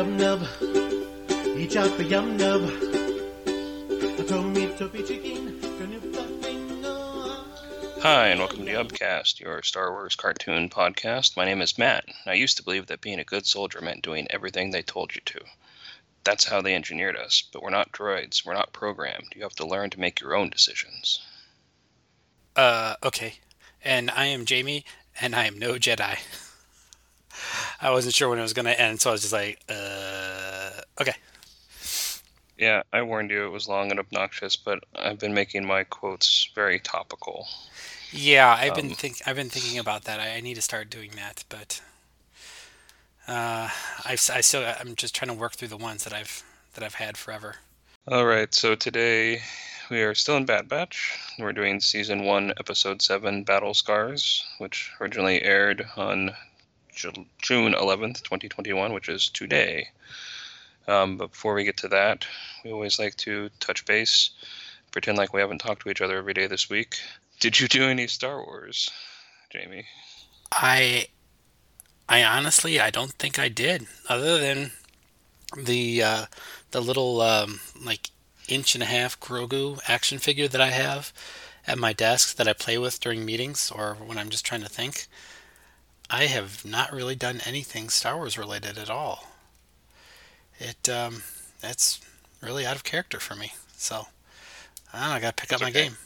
[0.00, 0.46] yum nub.
[1.58, 2.62] Each out the yum nub.
[4.18, 4.66] A tummy
[5.04, 5.60] chicken.
[5.60, 7.44] Gonna fluffing no.
[8.00, 11.36] Hi, and welcome to Upcast, your Star Wars cartoon podcast.
[11.36, 12.06] My name is Matt.
[12.24, 15.20] I used to believe that being a good soldier meant doing everything they told you
[15.26, 15.40] to.
[16.24, 18.42] That's how they engineered us, but we're not droids.
[18.42, 19.34] We're not programmed.
[19.36, 21.20] You have to learn to make your own decisions.
[22.56, 23.34] Uh, okay.
[23.84, 24.86] And I am Jamie,
[25.20, 26.16] and I am no Jedi.
[27.80, 30.70] I wasn't sure when it was going to end, so I was just like, uh,
[31.00, 31.14] okay.
[32.56, 36.48] Yeah, I warned you it was long and obnoxious, but I've been making my quotes
[36.54, 37.48] very topical.
[38.12, 40.20] Yeah, I've been Um, think I've been thinking about that.
[40.20, 41.80] I, I need to start doing that, but
[43.26, 43.68] uh,
[44.06, 46.42] s- I still I'm just trying to work through the ones that I've
[46.74, 47.56] that I've had forever.
[48.06, 49.40] All right, so today
[49.90, 51.18] we are still in Bad Batch.
[51.38, 56.36] We're doing season one, episode seven, Battle Scars, which originally aired on
[57.42, 59.88] June 11th, 2021, which is today.
[60.88, 62.26] Um, but before we get to that,
[62.64, 64.30] we always like to touch base,
[64.92, 66.96] pretend like we haven't talked to each other every day this week.
[67.38, 68.90] Did you do any Star Wars,
[69.50, 69.86] Jamie?
[70.52, 71.06] I
[72.08, 74.72] I honestly I don't think I did, other than
[75.56, 76.26] the uh,
[76.70, 78.10] the little um, like
[78.48, 81.12] inch and a half Grogu action figure that I have
[81.66, 84.68] at my desk that I play with during meetings or when I'm just trying to
[84.68, 85.06] think.
[86.10, 89.28] I have not really done anything Star Wars related at all.
[90.58, 91.22] It um,
[91.60, 92.00] that's
[92.42, 93.52] really out of character for me.
[93.76, 94.06] So
[94.92, 95.14] I don't know.
[95.14, 95.96] I got to pick up It's my game.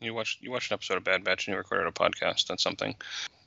[0.00, 2.58] You watched you watched an episode of Bad Batch and you recorded a podcast on
[2.58, 2.94] something.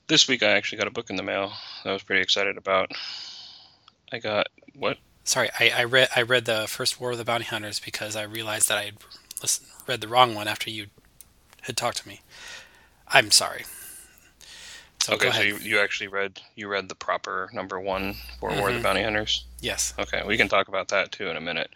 [0.07, 1.51] This week I actually got a book in the mail
[1.83, 2.91] that I was pretty excited about.
[4.11, 4.97] I got what?
[5.23, 8.23] Sorry, I, I read I read the first War of the Bounty Hunters because I
[8.23, 8.95] realized that I had
[9.41, 10.87] listened, read the wrong one after you
[11.61, 12.21] had talked to me.
[13.07, 13.65] I'm sorry.
[15.05, 18.69] So okay, so you, you actually read you read the proper number one for War
[18.69, 18.83] of the Mhm.
[18.83, 19.45] Bounty Hunters.
[19.59, 19.93] yes.
[19.99, 21.69] Okay, we can talk about that too in a minute.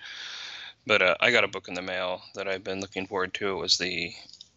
[0.88, 3.52] But uh, I got a book in the mail that I've been looking forward to.
[3.52, 4.16] It was the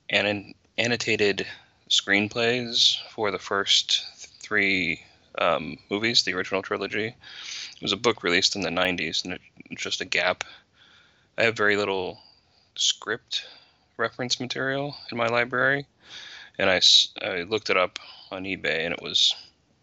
[0.09, 1.47] annon- annotated
[1.91, 4.07] screenplays for the first
[4.41, 5.03] three
[5.37, 7.09] um, movies, the original trilogy.
[7.09, 9.39] It was a book released in the 90s, and
[9.71, 10.45] it's just a gap.
[11.37, 12.21] I have very little
[12.77, 13.45] script
[13.99, 15.85] reference material in my library,
[16.59, 16.81] and I,
[17.23, 17.99] I looked it up
[18.31, 19.35] on eBay, and it was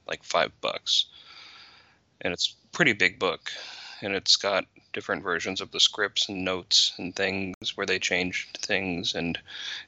[0.08, 1.06] like five bucks.
[2.22, 3.52] And it's pretty big book,
[4.02, 8.58] and it's got different versions of the scripts and notes and things where they changed
[8.62, 9.38] things, and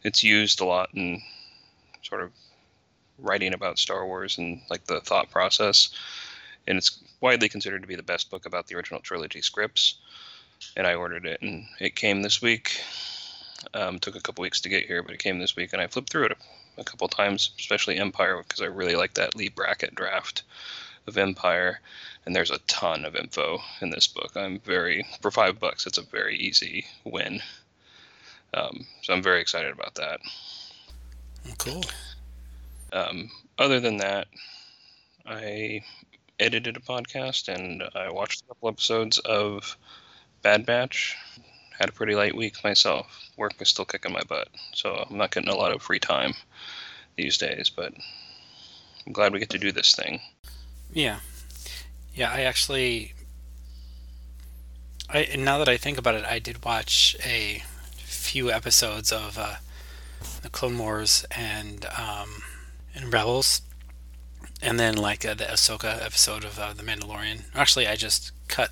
[0.03, 1.21] it's used a lot in
[2.03, 2.31] sort of
[3.17, 5.89] writing about Star Wars and like the thought process.
[6.67, 9.95] And it's widely considered to be the best book about the original trilogy scripts.
[10.77, 12.79] And I ordered it, and it came this week.
[13.73, 15.87] Um, took a couple weeks to get here, but it came this week, and I
[15.87, 16.37] flipped through it
[16.81, 20.43] a, couple times, especially Empire, because I really like that Leigh Brackett draft
[21.07, 21.79] of Empire.
[22.25, 24.35] And there's a ton of info in this book.
[24.35, 25.87] I'm very for five bucks.
[25.87, 27.41] It's a very easy win.
[28.53, 30.19] Um, so I'm very excited about that.
[31.57, 31.83] Cool.
[32.93, 34.27] Um, other than that,
[35.25, 35.83] I
[36.39, 39.77] edited a podcast and I watched a couple episodes of
[40.41, 41.15] Bad Batch.
[41.79, 43.31] Had a pretty light week myself.
[43.37, 46.33] Work is still kicking my butt, so I'm not getting a lot of free time
[47.17, 47.69] these days.
[47.69, 47.93] But
[49.05, 50.21] I'm glad we get to do this thing.
[50.93, 51.19] Yeah.
[52.13, 53.13] Yeah, I actually
[55.13, 57.63] I now that I think about it, I did watch a
[57.97, 59.55] few episodes of uh,
[60.41, 62.43] the Clone Wars and um,
[62.95, 63.61] and Rebels,
[64.61, 67.43] and then like uh, the Ahsoka episode of uh, the Mandalorian.
[67.53, 68.71] Actually, I just cut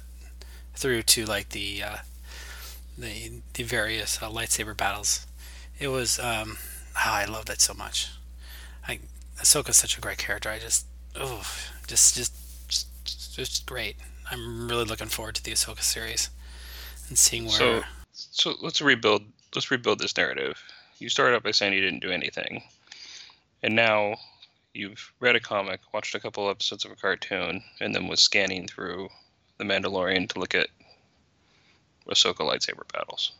[0.75, 1.97] through to like the uh,
[2.97, 5.27] the the various uh, lightsaber battles.
[5.77, 6.57] It was um,
[6.95, 8.07] oh, I loved it so much.
[8.87, 8.99] I
[9.37, 10.49] Ahsoka's such a great character.
[10.49, 10.85] I just
[11.15, 11.45] oh,
[11.87, 12.33] just just
[12.67, 13.95] just, just great.
[14.31, 16.29] I'm really looking forward to the Ahsoka series
[17.07, 17.53] and seeing where.
[17.53, 19.23] So, so let's rebuild.
[19.55, 20.61] Let's rebuild this narrative.
[20.99, 22.63] You started out by saying you didn't do anything,
[23.63, 24.15] and now
[24.73, 28.67] you've read a comic, watched a couple episodes of a cartoon, and then was scanning
[28.67, 29.09] through
[29.57, 30.69] the Mandalorian to look at
[32.07, 33.31] Ahsoka lightsaber battles.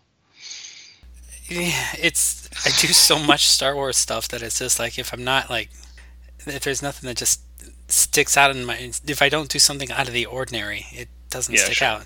[1.49, 5.23] Yeah, it's I do so much Star Wars stuff that it's just like if I'm
[5.23, 5.69] not like
[6.45, 7.41] if there's nothing that just
[7.87, 11.53] sticks out in my if I don't do something out of the ordinary, it doesn't
[11.55, 11.87] Yeah, stick sure.
[11.87, 12.05] out.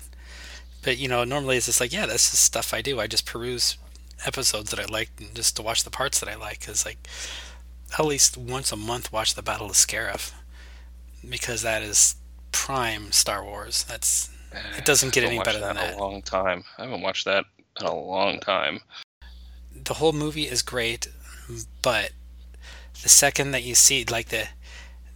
[0.82, 3.00] But you know, normally it's just like yeah, that's just stuff I do.
[3.00, 3.76] I just peruse
[4.26, 7.06] episodes that I like and just to watch the parts that I like because like
[7.98, 10.32] at least once a month watch the Battle of Scarif
[11.28, 12.16] because that is
[12.52, 13.84] prime Star Wars.
[13.84, 15.96] That's It eh, doesn't get any better watched than that.
[15.96, 16.64] A long time.
[16.78, 17.44] I haven't watched that
[17.80, 18.80] in a long time.
[19.84, 21.08] The whole movie is great,
[21.82, 22.12] but
[23.02, 24.48] the second that you see like the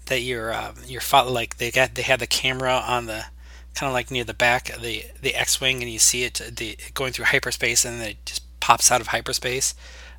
[0.07, 3.27] that you're uh, you're fo- like they got they had the camera on the
[3.75, 6.77] kind of like near the back of the the X-wing, and you see it the
[6.95, 9.75] going through hyperspace, and then it just pops out of hyperspace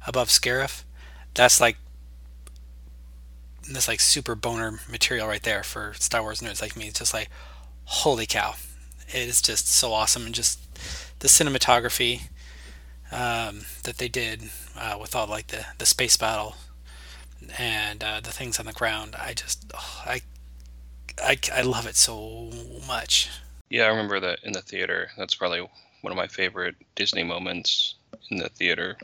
[0.08, 0.84] above Scarif.
[1.34, 1.78] That's like
[3.72, 6.88] that's like super boner material right there for Star Wars nerds like me.
[6.88, 7.30] It's just like,
[7.86, 8.56] holy cow,
[9.10, 10.60] it is just so awesome, and just
[11.20, 12.30] the cinematography
[13.12, 16.56] um, that they did uh, with all like the the space battle
[17.58, 19.16] and uh, the things on the ground.
[19.18, 20.22] I just, oh, I,
[21.24, 22.52] I, I love it so
[22.88, 23.30] much.
[23.70, 25.10] Yeah, I remember that in the theater.
[25.18, 25.68] That's probably
[26.02, 27.96] one of my favorite Disney moments
[28.30, 28.98] in the theater.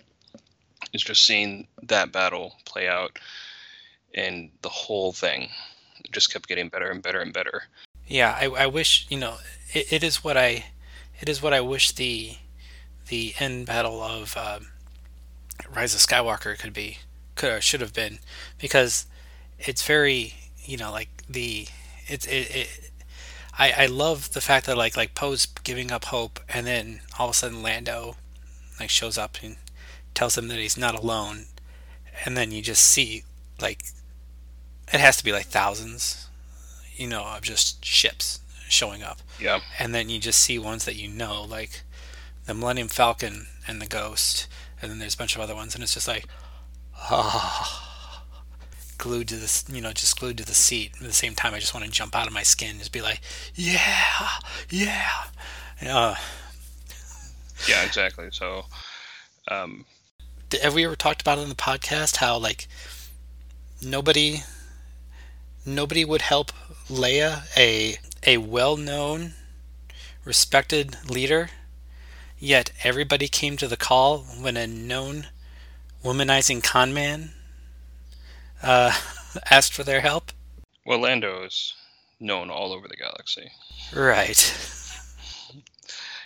[0.93, 3.19] Is just seeing that battle play out,
[4.13, 5.49] and the whole thing
[6.11, 7.63] just kept getting better and better and better.
[8.07, 9.37] Yeah, I, I wish you know
[9.73, 10.65] it, it is what I,
[11.19, 12.37] it is what I wish the,
[13.07, 14.67] the end battle of um,
[15.73, 16.99] Rise of Skywalker could be
[17.35, 18.19] could or should have been
[18.59, 19.05] because
[19.59, 21.67] it's very you know like the
[22.07, 22.91] it's it, it
[23.57, 27.27] I, I love the fact that like like Poe's giving up hope and then all
[27.27, 28.15] of a sudden Lando
[28.79, 29.57] like shows up and
[30.13, 31.45] tells him that he's not alone
[32.25, 33.23] and then you just see
[33.61, 33.83] like
[34.93, 36.27] it has to be like thousands
[36.95, 39.59] you know of just ships showing up Yeah.
[39.79, 41.81] and then you just see ones that you know like
[42.45, 44.47] the Millennium Falcon and the Ghost
[44.81, 46.27] and then there's a bunch of other ones and it's just like
[46.97, 48.23] ah,
[48.97, 50.91] glued to this, you know, just glued to the seat.
[50.95, 53.01] At the same time, I just want to jump out of my skin, just be
[53.01, 53.21] like,
[53.53, 54.29] yeah,
[54.69, 55.11] yeah.
[55.81, 56.15] Uh,
[57.67, 58.27] Yeah, exactly.
[58.31, 58.65] So,
[59.49, 59.85] um,
[60.61, 62.67] have we ever talked about it in the podcast how like
[63.81, 64.43] nobody,
[65.65, 66.51] nobody would help
[66.89, 69.33] Leia, a a well-known,
[70.23, 71.49] respected leader,
[72.45, 75.27] yet everybody came to the call when a known
[76.03, 77.31] womanizing con man
[78.61, 78.93] uh,
[79.51, 80.31] asked for their help.
[80.85, 81.73] well, Lando is
[82.19, 83.51] known all over the galaxy.
[83.95, 84.53] Right.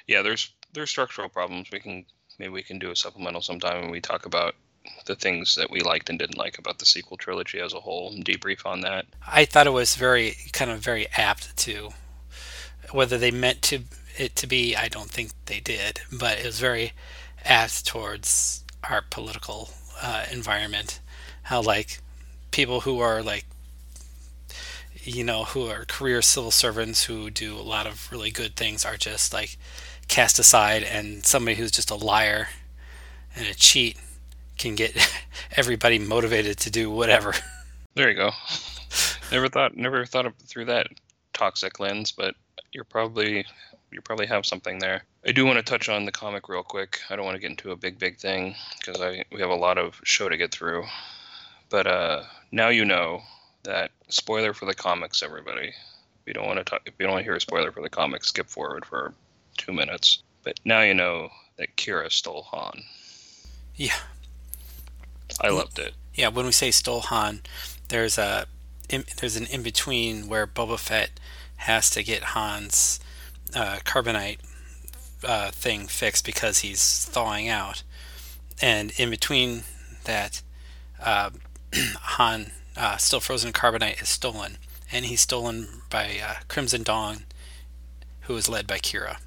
[0.07, 1.69] Yeah, there's there's structural problems.
[1.71, 2.03] We can
[2.39, 4.55] maybe we can do a supplemental sometime when we talk about
[5.05, 8.11] the things that we liked and didn't like about the sequel trilogy as a whole
[8.11, 9.05] and debrief on that.
[9.27, 11.89] I thought it was very kind of very apt to
[12.91, 13.81] whether they meant to
[14.19, 14.75] it to be.
[14.75, 16.93] I don't think they did, but it was very
[17.45, 19.69] apt towards our political
[20.01, 20.99] uh, environment.
[21.43, 21.99] How like
[22.51, 23.45] people who are like
[25.01, 28.85] you know who are career civil servants who do a lot of really good things
[28.85, 29.57] are just like
[30.07, 32.49] cast aside and somebody who's just a liar
[33.35, 33.97] and a cheat
[34.57, 34.91] can get
[35.55, 37.33] everybody motivated to do whatever
[37.95, 38.31] There you go.
[39.31, 40.87] never thought never thought of through that
[41.33, 42.35] toxic lens, but
[42.71, 43.45] you're probably
[43.91, 45.03] you probably have something there.
[45.25, 46.99] I do want to touch on the comic real quick.
[47.09, 49.55] I don't want to get into a big big thing because I we have a
[49.55, 50.85] lot of show to get through.
[51.69, 53.21] But uh, now you know
[53.63, 55.67] that spoiler for the comics, everybody.
[55.67, 57.81] If you don't want to talk, if you don't want to hear a spoiler for
[57.81, 59.13] the comics, skip forward for
[59.57, 60.23] two minutes.
[60.43, 62.81] But now you know that Qi'ra stole Han.
[63.75, 63.95] yeah
[65.41, 65.93] I loved it.
[66.13, 67.41] yeah, when we say stole Han,
[67.89, 68.47] there's a
[68.89, 71.11] in, there's an in between where Boba Fett
[71.57, 72.99] has to get Han's
[73.55, 74.39] uh, carbonite
[75.23, 77.83] uh, thing fixed because he's thawing out,
[78.61, 79.63] and in between
[80.05, 80.41] that,
[81.03, 81.29] uh,
[81.73, 84.57] Han uh, still frozen carbonite is stolen,
[84.91, 87.25] and he's stolen by uh, Crimson Dawn,
[88.21, 89.17] who is led by Qi'ra.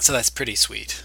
[0.00, 1.02] So that's pretty sweet.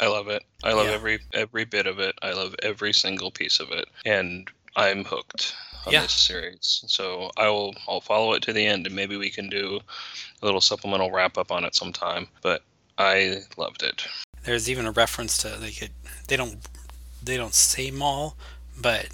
[0.00, 0.42] I love it.
[0.64, 0.92] I love Yeah.
[0.94, 2.14] every every bit of it.
[2.22, 5.54] I love every single piece of it, and I'm hooked
[5.86, 6.02] on Yeah.
[6.02, 6.84] this series.
[6.86, 9.80] So I will I'll follow it to the end, and maybe we can do
[10.40, 12.28] a little supplemental wrap up on it sometime.
[12.42, 12.62] But
[12.98, 14.06] I loved it.
[14.44, 15.90] There's even a reference to like it,
[16.28, 16.58] they don't
[17.22, 18.36] they don't say Maul,
[18.78, 19.08] but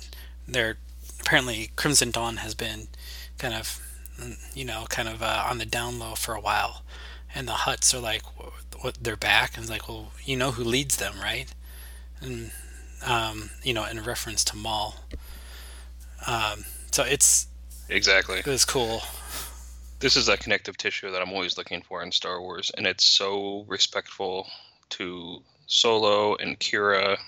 [0.47, 0.79] they're
[1.21, 2.89] apparently Crimson Dawn has been
[3.39, 3.81] kind of
[4.55, 6.83] you know kind of uh, on the down low for a while,
[7.35, 8.23] and the Hutts are like
[8.81, 11.49] what they're back and it's like well you know who leads them right,
[12.21, 12.51] and
[13.05, 14.97] um, you know in reference to Maul.
[16.27, 17.47] Um, so it's
[17.89, 18.39] Exactly.
[18.39, 19.03] it was cool.
[20.01, 23.11] This is that connective tissue that I'm always looking for in Star Wars, and it's
[23.11, 24.47] so respectful
[24.91, 27.19] to Solo and Qi'ra.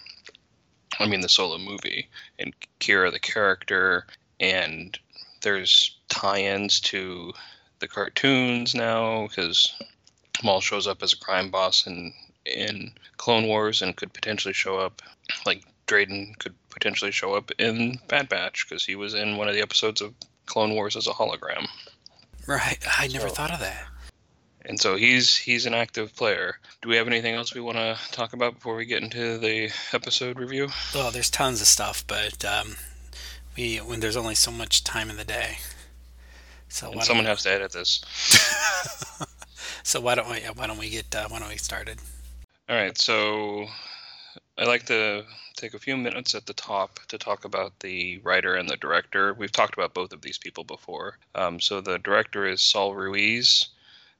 [0.98, 4.06] I mean, the Solo movie and Qi'ra, the character,
[4.38, 4.98] and
[5.42, 7.32] there's tie-ins to
[7.80, 9.74] the cartoons now because
[10.44, 12.12] Maul shows up as a crime boss in
[12.44, 15.02] in Clone Wars and could potentially show up
[15.44, 19.54] like Dryden could potentially show up in Bad Batch because he was in one of
[19.54, 20.14] the episodes of
[20.46, 21.66] Clone Wars as a hologram.
[22.46, 23.86] Right, I never So- thought of that.
[24.66, 26.58] And so he's he's an active player.
[26.82, 29.70] Do we have anything else we want to talk about before we get into the
[29.94, 30.68] episode review?
[30.94, 32.76] Oh, there's tons of stuff, but um,
[33.56, 35.58] we when there's only so much time in the day.
[36.68, 38.00] So And someone we- has to edit this.
[39.82, 41.98] so why don't we why don't we get uh, why don't we get started?
[42.68, 43.66] All right, so
[44.58, 45.24] I'd like to
[45.60, 49.34] take a few minutes at the top to talk about the writer and the director.
[49.34, 51.18] We've talked about both of these people before.
[51.34, 53.68] Um, so the director is Saul Ruiz.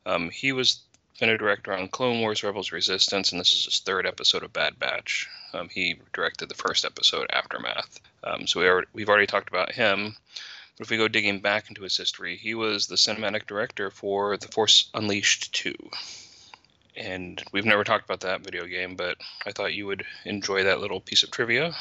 [0.04, 0.80] Um, he was
[1.18, 4.54] been a director on Clone Wars, Rebels, Resistance, and this is his third episode of
[4.54, 5.28] Bad Batch.
[5.52, 8.00] Um, he directed the first episode, Aftermath.
[8.24, 10.16] Um, so we already, we've already talked about him.
[10.78, 14.38] But if we go digging back into his history, he was the cinematic director for
[14.38, 15.74] The Force Unleashed 2
[17.00, 19.16] and we've never talked about that video game, but
[19.46, 21.74] I thought you would enjoy that little piece of trivia.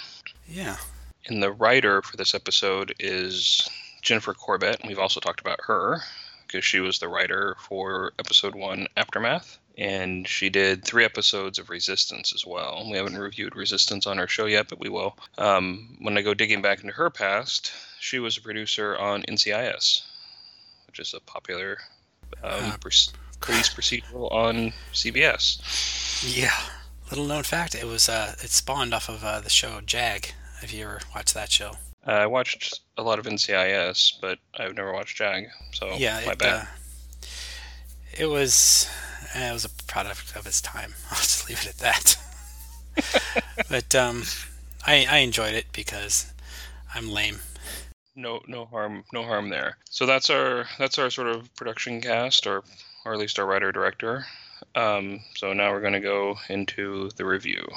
[0.48, 0.78] Yeah.
[1.26, 3.68] And the writer for this episode is
[4.02, 4.82] Jennifer Corbett.
[4.88, 6.00] We've also talked about her
[6.48, 9.60] because she was the writer for episode one, Aftermath.
[9.78, 12.88] And she did three episodes of Resistance as well.
[12.90, 15.18] We haven't reviewed Resistance on our show yet, but we will.
[15.38, 20.02] Um, when I go digging back into her past, she was a producer on NCIS,
[20.88, 21.78] which is a popular
[22.44, 22.78] um, uh,
[23.42, 25.60] police procedural on CBS.
[26.24, 26.58] Yeah,
[27.10, 27.76] little known fact.
[27.76, 30.34] It was uh, it spawned off of uh, the show Jag.
[30.62, 31.74] Have you ever watched that show?
[32.08, 35.48] Uh, I watched a lot of NCIS, but I've never watched Jag.
[35.74, 36.62] So yeah, my it, bad.
[36.62, 36.66] Uh,
[38.18, 38.90] it was
[39.36, 40.94] it was a product of its time.
[41.12, 42.16] I'll just leave it at that.
[43.70, 44.24] but um,
[44.86, 46.32] I I enjoyed it because
[46.94, 47.40] I'm lame
[48.20, 49.78] no no harm no harm there.
[49.90, 52.64] So that's our that's our sort of production cast or
[53.06, 54.26] or at least our writer director.
[54.76, 57.68] Um, so now we're going to go into the review.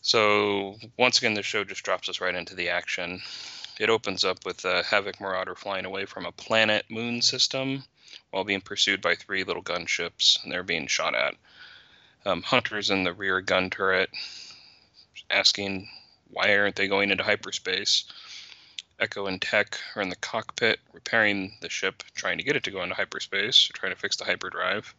[0.00, 3.20] So once again, the show just drops us right into the action.
[3.78, 7.84] It opens up with a Havoc Marauder flying away from a planet moon system
[8.30, 11.34] while being pursued by three little gunships, and they're being shot at.
[12.24, 14.10] Um, Hunter's in the rear gun turret,
[15.30, 15.88] asking
[16.30, 18.04] why aren't they going into hyperspace.
[19.00, 22.70] Echo and Tech are in the cockpit repairing the ship, trying to get it to
[22.70, 24.94] go into hyperspace, trying to fix the hyperdrive,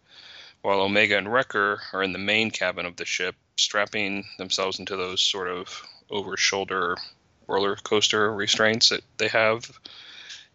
[0.62, 4.96] while Omega and Wrecker are in the main cabin of the ship, strapping themselves into
[4.96, 6.98] those sort of over shoulder
[7.48, 9.70] roller coaster restraints that they have.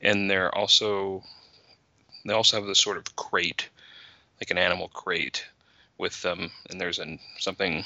[0.00, 1.22] And they're also
[2.24, 3.68] they also have this sort of crate,
[4.40, 5.44] like an animal crate,
[5.98, 7.84] with them, and there's an, something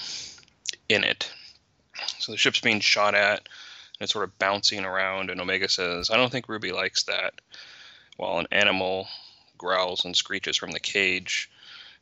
[0.88, 1.30] in it.
[2.18, 3.48] So the ship's being shot at
[4.00, 5.30] it's sort of bouncing around.
[5.30, 7.34] And Omega says, I don't think Ruby likes that.
[8.16, 9.08] While an animal
[9.56, 11.50] growls and screeches from the cage,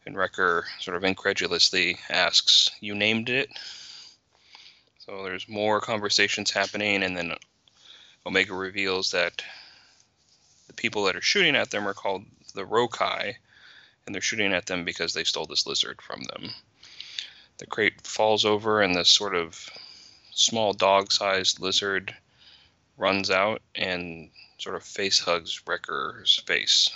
[0.06, 3.50] and Wrecker sort of incredulously asks, You named it?
[4.98, 7.32] So there's more conversations happening, and then
[8.24, 9.42] Omega reveals that
[10.66, 12.24] the people that are shooting at them are called
[12.54, 13.34] the Rokai,
[14.04, 16.50] and they're shooting at them because they stole this lizard from them.
[17.58, 19.68] The crate falls over, and this sort of
[20.36, 22.14] small dog-sized lizard
[22.98, 24.28] runs out and
[24.58, 26.90] sort of face hugs Wrecker's face.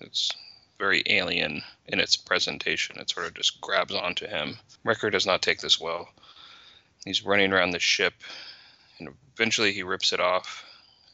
[0.00, 0.32] It's
[0.76, 2.98] very alien in its presentation.
[2.98, 4.58] It sort of just grabs onto him.
[4.82, 6.08] Wrecker does not take this well.
[7.04, 8.14] He's running around the ship,
[8.98, 10.64] and eventually he rips it off,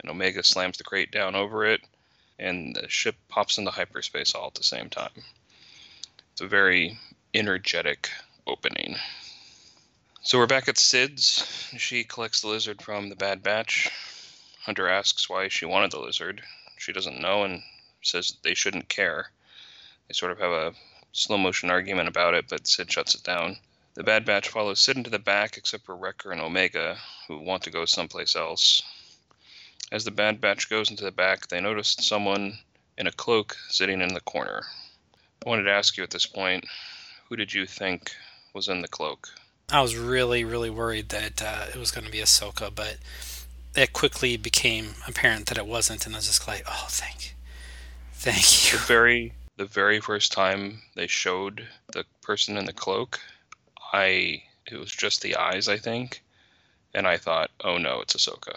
[0.00, 1.82] and Omega slams the crate down over it,
[2.38, 5.10] and the ship pops into hyperspace all at the same time.
[6.32, 6.98] It's a very
[7.34, 8.08] energetic
[8.46, 8.96] opening.
[10.22, 11.72] So we're back at Cid's.
[11.78, 13.88] She collects the lizard from the Bad Batch.
[14.64, 16.42] Hunter asks why she wanted the lizard.
[16.76, 17.62] She doesn't know and
[18.02, 19.30] says they shouldn't care.
[20.06, 20.74] They sort of have a
[21.12, 23.60] slow motion argument about it, but Cid shuts it down.
[23.94, 27.62] The Bad Batch follows Cid into the back, except for Wrecker and Omega, who want
[27.62, 28.82] to go someplace else.
[29.90, 32.58] As the Bad Batch goes into the back, they notice someone
[32.98, 34.64] in a cloak sitting in the corner.
[35.46, 36.66] I wanted to ask you at this point
[37.30, 38.14] who did you think
[38.52, 39.30] was in the cloak?
[39.72, 42.96] I was really, really worried that uh, it was going to be Ahsoka, but
[43.76, 47.36] it quickly became apparent that it wasn't, and I was just like, "Oh, thank,
[48.14, 53.20] thank you." The very, the very first time they showed the person in the cloak,
[53.92, 56.22] I it was just the eyes, I think,
[56.92, 58.56] and I thought, "Oh no, it's Ahsoka,"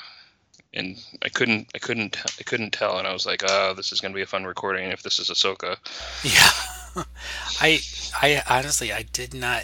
[0.73, 4.01] and I couldn't, I couldn't, I couldn't tell, and I was like, "Oh, this is
[4.01, 5.77] going to be a fun recording if this is Ahsoka."
[6.23, 7.03] Yeah,
[7.61, 7.81] I,
[8.19, 9.63] I honestly, I did not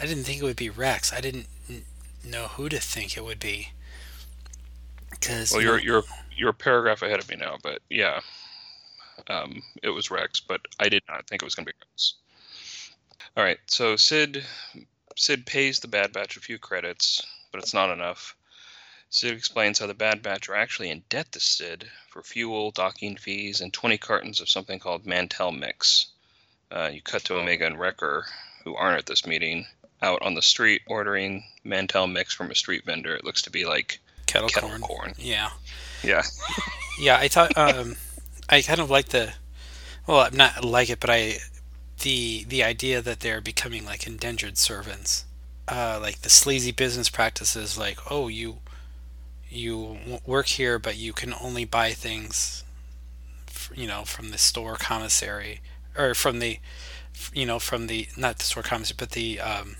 [0.00, 1.12] I didn't think it would be Rex.
[1.12, 1.46] I didn't
[2.24, 3.70] know who to think it would be.
[5.20, 6.04] Cause, well, you're, you're
[6.34, 8.20] you're a paragraph ahead of me now, but yeah,
[9.28, 12.14] um, it was Rex, but I did not think it was going to be Rex.
[13.36, 14.44] All right, so Sid
[15.16, 17.20] Cid pays the Bad Batch a few credits,
[17.52, 18.34] but it's not enough.
[19.10, 23.16] Cid explains how the Bad Batch are actually in debt to Cid for fuel, docking
[23.16, 26.06] fees, and 20 cartons of something called Mantel Mix.
[26.70, 28.24] Uh, you cut to Omega and Wrecker,
[28.64, 29.66] who aren't at this meeting,
[30.02, 33.14] out on the street ordering Mantel mix from a street vendor.
[33.14, 34.80] It looks to be like kettle, kettle corn.
[34.80, 35.14] corn.
[35.18, 35.50] Yeah,
[36.02, 36.22] Yeah.
[37.00, 37.16] yeah.
[37.16, 37.96] I thought um,
[38.48, 39.32] I kind of like the,
[40.06, 41.38] well, I'm not like it, but I,
[42.00, 45.24] the the idea that they're becoming like indentured servants,
[45.68, 48.58] uh, like the sleazy business practices, like oh you,
[49.48, 52.64] you work here, but you can only buy things,
[53.74, 55.60] you know, from the store commissary
[55.96, 56.58] or from the,
[57.34, 59.76] you know, from the not the store commissary, but the um,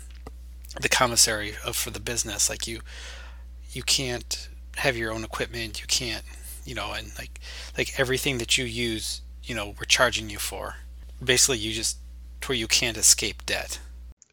[0.81, 2.50] the commissary of for the business.
[2.50, 2.81] Like you,
[3.73, 5.81] you can't have your own equipment.
[5.81, 6.25] You can't,
[6.65, 7.41] you know, and like
[7.77, 10.77] like everything that you use, you know, we're charging you for.
[11.23, 11.99] Basically, you just
[12.47, 13.79] where you can't escape debt.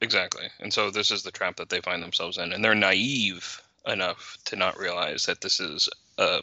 [0.01, 0.45] Exactly.
[0.59, 2.53] And so this is the trap that they find themselves in.
[2.53, 6.41] And they're naive enough to not realize that this is a,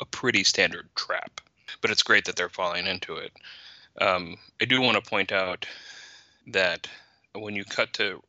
[0.00, 1.40] a pretty standard trap.
[1.80, 3.32] But it's great that they're falling into it.
[4.00, 5.66] Um, I do want to point out
[6.48, 6.86] that
[7.34, 8.22] when you cut to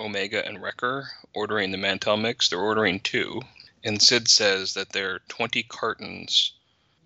[0.00, 3.40] Omega and Wrecker ordering the Mantel mix, they're ordering two.
[3.84, 6.52] And Cid says that they're 20 cartons,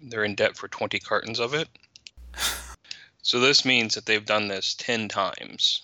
[0.03, 1.69] they're in debt for 20 cartons of it.
[3.27, 5.81] So this means that they've done this 10 times,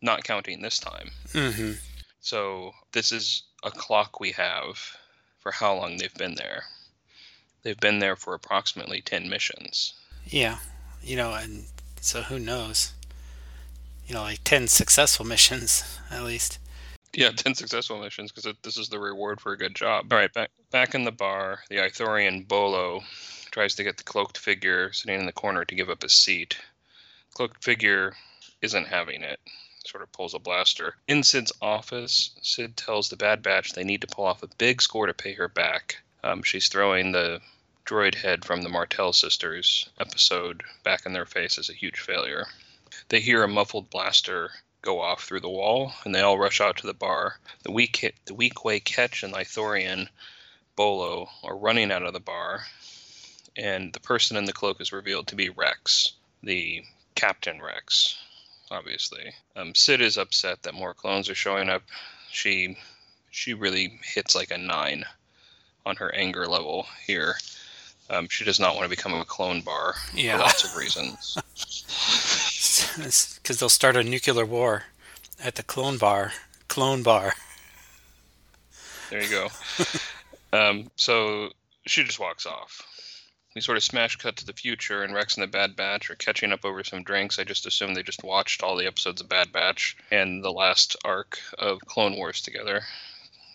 [0.00, 1.10] not counting this time.
[1.32, 1.72] Mm-hmm.
[2.20, 4.78] So this is a clock we have
[5.40, 6.64] for how long they've been there.
[7.64, 9.94] They've been there for approximately 10 missions.
[10.24, 10.58] Yeah,
[11.02, 11.64] you know, and
[12.00, 12.93] so who knows?
[14.06, 16.58] You know, like ten successful missions at least.
[17.16, 20.12] Yeah, 10 successful missions because this is the reward for a good job.
[20.12, 23.04] All right, back back in the bar, the Ithorian Bolo
[23.52, 26.58] tries to get the cloaked figure sitting in the corner to give up his seat.
[27.34, 28.16] Cloaked figure
[28.62, 29.38] isn't having it.
[29.86, 30.96] Sort of pulls a blaster.
[31.06, 34.82] In Cid's office, Cid tells the Bad Batch they need to pull off a big
[34.82, 36.02] score to pay her back.
[36.24, 37.40] Um, she's throwing the
[37.86, 42.46] droid head from the Martell sisters episode back in their face as a huge failure.
[43.08, 44.50] They hear a muffled blaster
[44.82, 47.38] go off through the wall, and they all rush out to the bar.
[47.62, 50.08] The weak, the Weequay Ketch and Ithorian
[50.76, 52.64] Bolo are running out of the bar,
[53.56, 56.12] and the person in the cloak is revealed to be Rex,
[56.42, 56.82] the
[57.14, 58.18] Captain Rex,
[58.70, 59.32] obviously.
[59.56, 61.82] Um, Cid is upset that more clones are showing up.
[62.30, 62.76] She
[63.30, 65.04] she really hits like a nine
[65.86, 67.34] on her anger level here.
[68.10, 70.36] Um, she does not want to become a clone bar Yeah.
[70.36, 71.38] for lots of reasons.
[72.96, 74.84] Because they'll start a nuclear war
[75.42, 76.32] at the clone bar.
[76.68, 77.34] Clone bar.
[79.10, 79.48] There you go.
[80.52, 81.50] um, so
[81.86, 82.82] she just walks off.
[83.54, 86.16] We sort of smash cut to the future, and Rex and the Bad Batch are
[86.16, 87.38] catching up over some drinks.
[87.38, 90.96] I just assume they just watched all the episodes of Bad Batch and the last
[91.04, 92.82] arc of Clone Wars together,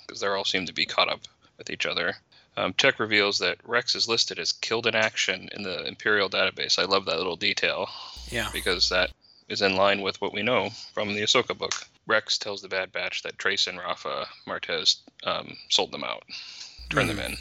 [0.08, 1.22] because they all seem to be caught up
[1.58, 2.16] with each other.
[2.56, 6.80] Um, Tech reveals that Rex is listed as killed in action in the Imperial database.
[6.80, 7.90] I love that little detail
[8.30, 8.50] Yeah.
[8.54, 9.12] because that
[9.50, 11.74] is in line with what we know from the Ahsoka book.
[12.08, 16.24] Rex tells the Bad Batch that Trace and Rafa Martez um, sold them out,
[16.90, 17.36] turned them in.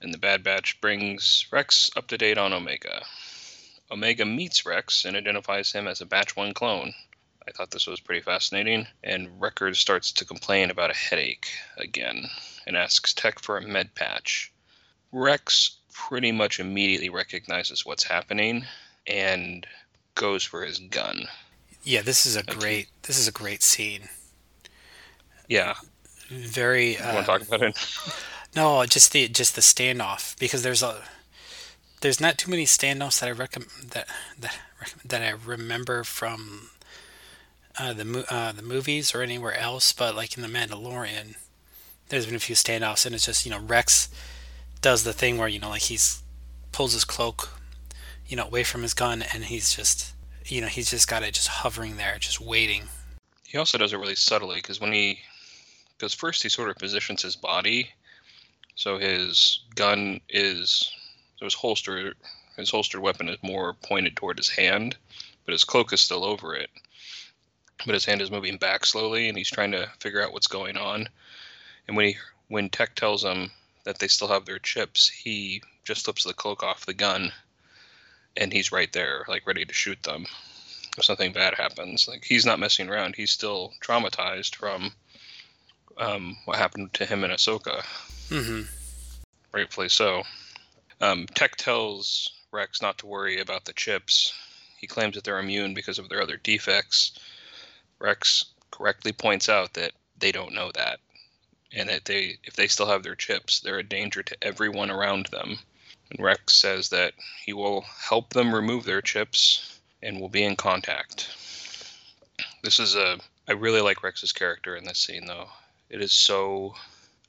[0.00, 3.02] And the Bad Batch brings Rex up to date on Omega.
[3.90, 6.92] Omega meets Rex and identifies him as a Batch 1 clone.
[7.48, 8.86] I thought this was pretty fascinating.
[9.02, 12.28] And Wrecker starts to complain about a headache again
[12.66, 14.52] and asks Tech for a med patch.
[15.12, 18.66] Rex pretty much immediately recognizes what's happening
[19.06, 19.66] and
[20.14, 21.28] goes for his gun.
[21.86, 24.08] Yeah, this is a great this is a great scene.
[25.48, 25.74] Yeah,
[26.28, 27.78] Very you want uh, to talk about it?
[28.56, 31.02] no, just the just the standoff because there's a
[32.00, 34.08] there's not too many standoffs that I recommend that
[34.40, 34.58] that
[35.04, 36.70] that I remember from
[37.78, 41.36] uh, the uh, the movies or anywhere else, but like in the Mandalorian,
[42.08, 44.08] there's been a few standoffs, and it's just you know Rex
[44.80, 46.20] does the thing where you know like he's
[46.72, 47.50] pulls his cloak,
[48.26, 50.12] you know, away from his gun, and he's just
[50.50, 52.84] you know he's just got it just hovering there, just waiting.
[53.44, 55.20] He also does it really subtly because when he,
[55.96, 57.90] because first he sort of positions his body,
[58.74, 60.90] so his gun is,
[61.36, 62.14] so his holster,
[62.56, 64.96] his holstered weapon is more pointed toward his hand,
[65.44, 66.70] but his cloak is still over it.
[67.84, 70.76] But his hand is moving back slowly, and he's trying to figure out what's going
[70.76, 71.08] on.
[71.86, 72.16] And when he,
[72.48, 73.50] when Tech tells him
[73.84, 77.32] that they still have their chips, he just flips the cloak off the gun,
[78.36, 80.26] and he's right there, like ready to shoot them
[80.96, 82.08] if something bad happens.
[82.08, 83.14] Like he's not messing around.
[83.16, 84.92] He's still traumatized from
[85.98, 87.82] um, what happened to him in Ahsoka,
[88.28, 88.62] Mm-hmm.
[89.52, 90.22] rightfully so.
[91.00, 94.34] Um, Tech tells Rex not to worry about the chips.
[94.78, 97.18] He claims that they're immune because of their other defects.
[97.98, 100.98] Rex correctly points out that they don't know that,
[101.72, 105.26] and that they, if they still have their chips, they're a danger to everyone around
[105.26, 105.58] them.
[106.10, 107.14] And Rex says that
[107.44, 111.28] he will help them remove their chips and will be in contact.
[112.62, 115.48] This is a I really like Rex's character in this scene though.
[115.88, 116.74] It is so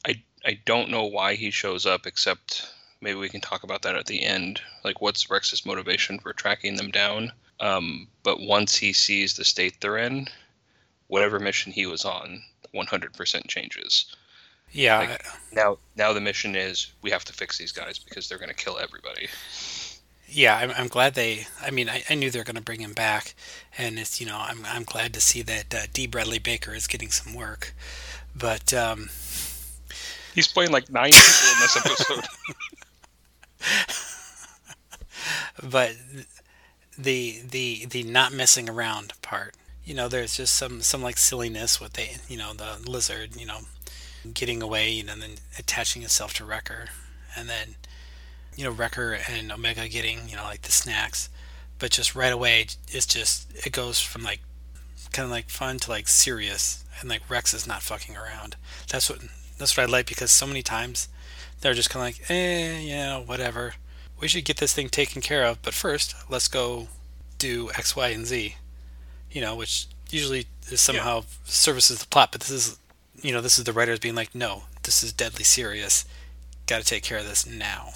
[0.06, 3.96] I I don't know why he shows up, except maybe we can talk about that
[3.96, 4.62] at the end.
[4.84, 7.32] Like, what's Rex's motivation for tracking them down?
[7.60, 10.28] Um, but once he sees the state they're in,
[11.08, 14.16] whatever mission he was on, 100% changes.
[14.72, 18.38] Yeah, Like- Now, now the mission is we have to fix these guys because they're
[18.38, 19.28] going to kill everybody.
[20.28, 20.56] yeah.
[20.58, 21.48] I'm, I'm glad they.
[21.62, 23.34] I mean, I, I knew they're going to bring him back,
[23.78, 26.06] and it's you know I'm I'm glad to see that uh, D.
[26.06, 27.74] Bradley Baker is getting some work,
[28.36, 29.10] but um,
[30.36, 32.26] He's playing like nine people in this episode.
[35.72, 35.96] but
[36.98, 41.80] the the the not messing around part you know there's just some some like silliness
[41.82, 43.60] with the you know the lizard you know
[44.32, 46.90] getting away you know and then attaching itself to wrecker.
[47.36, 47.76] And then
[48.56, 51.30] you know wrecker and omega getting you know like the snacks.
[51.80, 54.42] But just right away it's just it goes from like
[55.12, 56.84] kind of like fun to like serious.
[57.00, 58.56] And like rex is not fucking around.
[58.90, 59.20] That's what
[59.58, 61.10] that's what i like because so many times
[61.62, 63.74] they're just kind of like eh yeah whatever.
[64.20, 66.88] We should get this thing taken care of, but first, let's go
[67.38, 68.56] do X, Y, and Z.
[69.32, 72.80] You know, which usually is somehow services the plot, but this is,
[73.22, 76.06] you know, this is the writers being like, no, this is deadly serious.
[76.68, 77.94] Got to take care of this now.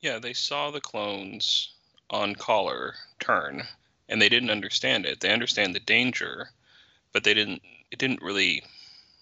[0.00, 1.72] yeah, they saw the clones
[2.10, 3.62] on Kaller turn,
[4.08, 5.20] and they didn't understand it.
[5.20, 6.50] They understand the danger,
[7.12, 7.62] but they didn't.
[7.90, 8.62] It didn't really.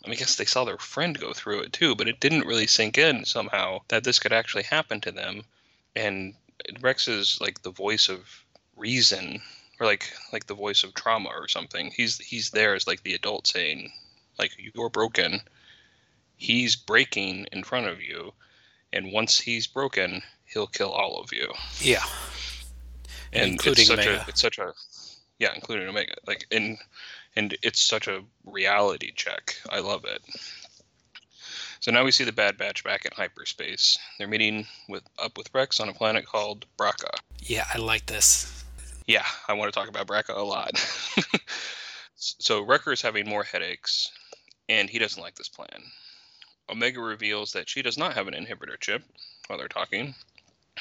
[0.05, 2.47] I mean, I guess they saw their friend go through it too, but it didn't
[2.47, 5.43] really sink in somehow that this could actually happen to them.
[5.97, 6.35] And
[6.81, 8.45] Rex is like the voice of
[8.77, 9.43] reason,
[9.81, 11.91] or like like the voice of trauma or something.
[11.95, 13.93] He's he's there as like the adult saying,
[14.39, 15.41] like you're broken.
[16.37, 18.33] He's breaking in front of you,
[18.93, 21.53] and once he's broken, he'll kill all of you.
[21.81, 22.05] Yeah.
[23.33, 24.25] And Including it's such Omega.
[24.27, 24.73] a it's such a
[25.39, 26.15] yeah, including Omega.
[26.27, 26.79] Like and
[27.37, 29.57] and it's such a reality check.
[29.71, 30.23] I love it.
[31.81, 33.99] So now we see the Bad Batch back in hyperspace.
[34.19, 37.11] They're meeting with up with Rex on a planet called Bracca.
[37.41, 38.65] Yeah, I like this.
[39.07, 40.77] Yeah, I want to talk about Bracca a lot.
[42.17, 44.11] so Wrecker is having more headaches,
[44.69, 45.83] and he doesn't like this plan.
[46.69, 49.03] Omega reveals that she does not have an inhibitor chip
[49.47, 50.15] while they're talking,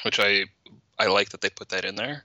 [0.02, 0.44] which I
[0.98, 2.24] I like that they put that in there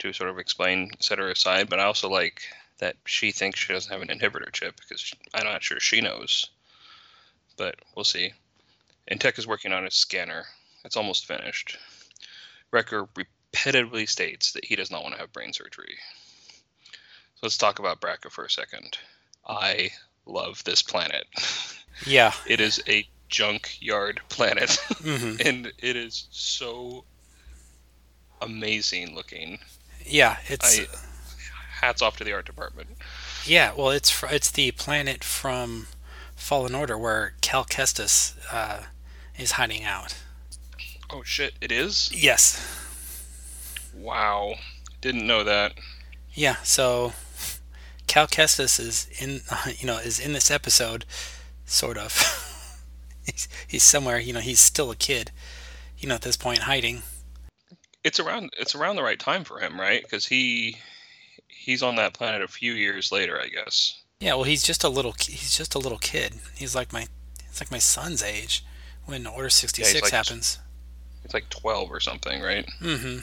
[0.00, 1.68] to sort of explain, set her aside.
[1.68, 2.42] But I also like
[2.78, 6.00] that she thinks she doesn't have an inhibitor chip because she, I'm not sure she
[6.00, 6.50] knows.
[7.56, 8.32] But we'll see.
[9.06, 10.44] And Tech is working on a scanner.
[10.84, 11.78] It's almost finished.
[12.70, 15.94] Wrecker repetitively states that he does not want to have brain surgery.
[16.90, 18.98] So let's talk about Bracca for a second.
[19.46, 19.90] I
[20.26, 21.26] love this planet.
[22.06, 22.32] Yeah.
[22.48, 27.04] It is a junkyard planet, hmm and it is so
[28.42, 29.60] amazing looking.
[30.04, 30.86] Yeah, it's I,
[31.80, 32.88] hats off to the art department.
[33.46, 33.72] yeah.
[33.76, 35.86] Well, it's fr- it's the planet from
[36.34, 38.86] Fallen Order where Cal Kestis uh,
[39.38, 40.16] is hiding out.
[41.10, 42.10] Oh shit, it is?
[42.12, 42.60] Yes.
[43.94, 44.54] Wow.
[45.00, 45.74] Didn't know that.
[46.32, 47.12] Yeah, so
[48.14, 49.40] Cal Kestis is in,
[49.78, 51.04] you know, is in this episode,
[51.64, 52.12] sort of.
[53.26, 55.32] he's, he's somewhere, you know, he's still a kid,
[55.98, 57.02] you know, at this point, hiding.
[58.04, 60.08] It's around it's around the right time for him, right?
[60.08, 60.76] Cuz he
[61.48, 64.00] he's on that planet a few years later, I guess.
[64.20, 66.34] Yeah, well, he's just a little, he's just a little kid.
[66.54, 67.08] He's like my,
[67.48, 68.64] it's like my son's age
[69.06, 70.60] when Order sixty six like- happens.
[71.24, 72.68] It's like 12 or something, right?
[72.80, 73.20] Mm-hmm.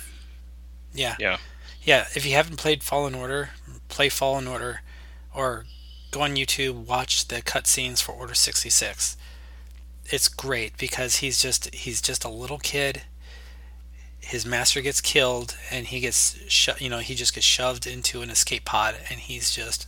[0.93, 1.15] Yeah.
[1.17, 1.37] Yeah.
[1.83, 2.07] Yeah.
[2.15, 3.51] If you haven't played Fallen Order,
[3.91, 4.81] play Fallen Order,
[5.35, 5.65] or
[6.09, 9.17] go on YouTube, watch the cutscenes for Order sixty six.
[10.05, 13.03] It's great because he's just he's just a little kid.
[14.19, 18.21] His master gets killed, and he gets sho- you know he just gets shoved into
[18.21, 19.87] an escape pod, and he's just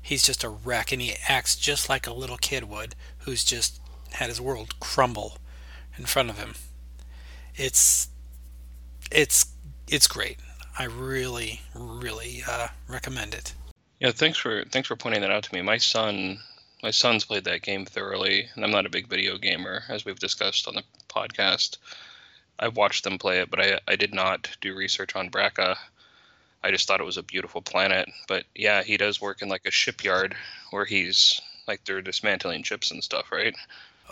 [0.00, 3.80] he's just a wreck, and he acts just like a little kid would, who's just
[4.12, 5.38] had his world crumble
[5.96, 6.54] in front of him.
[7.54, 8.08] It's
[9.10, 9.46] it's
[9.90, 10.38] it's great.
[10.78, 13.52] I really, really uh, recommend it.
[13.98, 15.60] Yeah, thanks for thanks for pointing that out to me.
[15.60, 16.38] My son
[16.84, 20.18] my son's played that game thoroughly, and I'm not a big video gamer, as we've
[20.18, 21.78] discussed on the podcast.
[22.60, 25.76] I've watched them play it, but I I did not do research on Bracca.
[26.62, 28.08] I just thought it was a beautiful planet.
[28.28, 30.36] But yeah, he does work in like a shipyard
[30.70, 33.54] where he's like they're dismantling ships and stuff, right?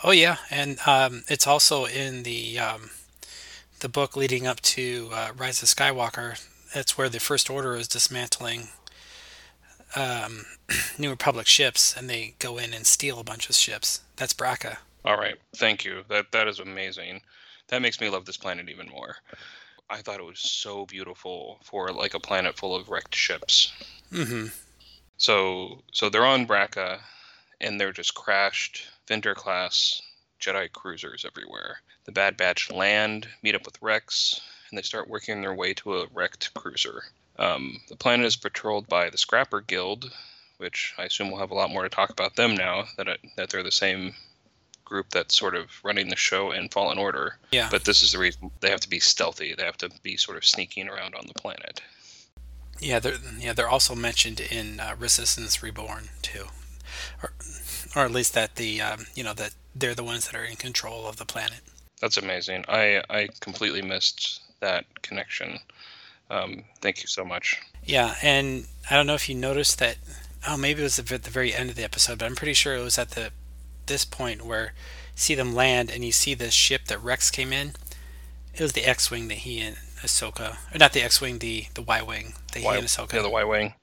[0.03, 2.89] Oh yeah, and um, it's also in the um,
[3.79, 6.37] the book leading up to uh, Rise of Skywalker.
[6.77, 8.67] That's where the First Order is dismantling
[9.95, 10.45] um,
[10.99, 14.01] New Republic ships, and they go in and steal a bunch of ships.
[14.15, 14.77] That's Bracca.
[15.03, 16.03] All right, thank you.
[16.07, 17.21] That that is amazing.
[17.69, 19.15] That makes me love this planet even more.
[19.89, 23.73] I thought it was so beautiful for like a planet full of wrecked ships.
[24.13, 24.49] Mm-hmm.
[25.17, 26.99] So so they're on Bracca,
[27.59, 29.99] and they're just crashed Venator class
[30.39, 31.81] Jedi cruisers everywhere.
[32.05, 35.97] The Bad Batch land, meet up with Rex, and they start working their way to
[35.97, 37.03] a wrecked cruiser.
[37.39, 40.11] Um, the planet is patrolled by the Scrapper Guild,
[40.57, 43.19] which I assume we'll have a lot more to talk about them now that it,
[43.35, 44.13] that they're the same
[44.85, 47.37] group that's sort of running the show in Fallen Order.
[47.51, 47.67] Yeah.
[47.69, 49.53] But this is the reason they have to be stealthy.
[49.53, 51.81] They have to be sort of sneaking around on the planet.
[52.79, 56.45] Yeah, they're yeah they're also mentioned in uh, Resistance Reborn too,
[57.23, 57.33] or
[57.95, 60.57] or at least that the um, you know that they're the ones that are in
[60.57, 61.61] control of the planet.
[62.01, 62.65] That's amazing.
[62.67, 65.59] I I completely missed that connection.
[66.29, 67.61] Um, thank you so much.
[67.83, 69.97] Yeah, and I don't know if you noticed that.
[70.47, 72.75] Oh, maybe it was at the very end of the episode, but I'm pretty sure
[72.75, 73.31] it was at the
[73.85, 74.73] this point where
[75.13, 77.73] you see them land and you see the ship that Rex came in.
[78.53, 82.33] It was the X-wing that he and Ahsoka, or not the X-wing, the the Y-wing
[82.53, 83.13] that he and Ahsoka.
[83.13, 83.73] Yeah, the Y wing.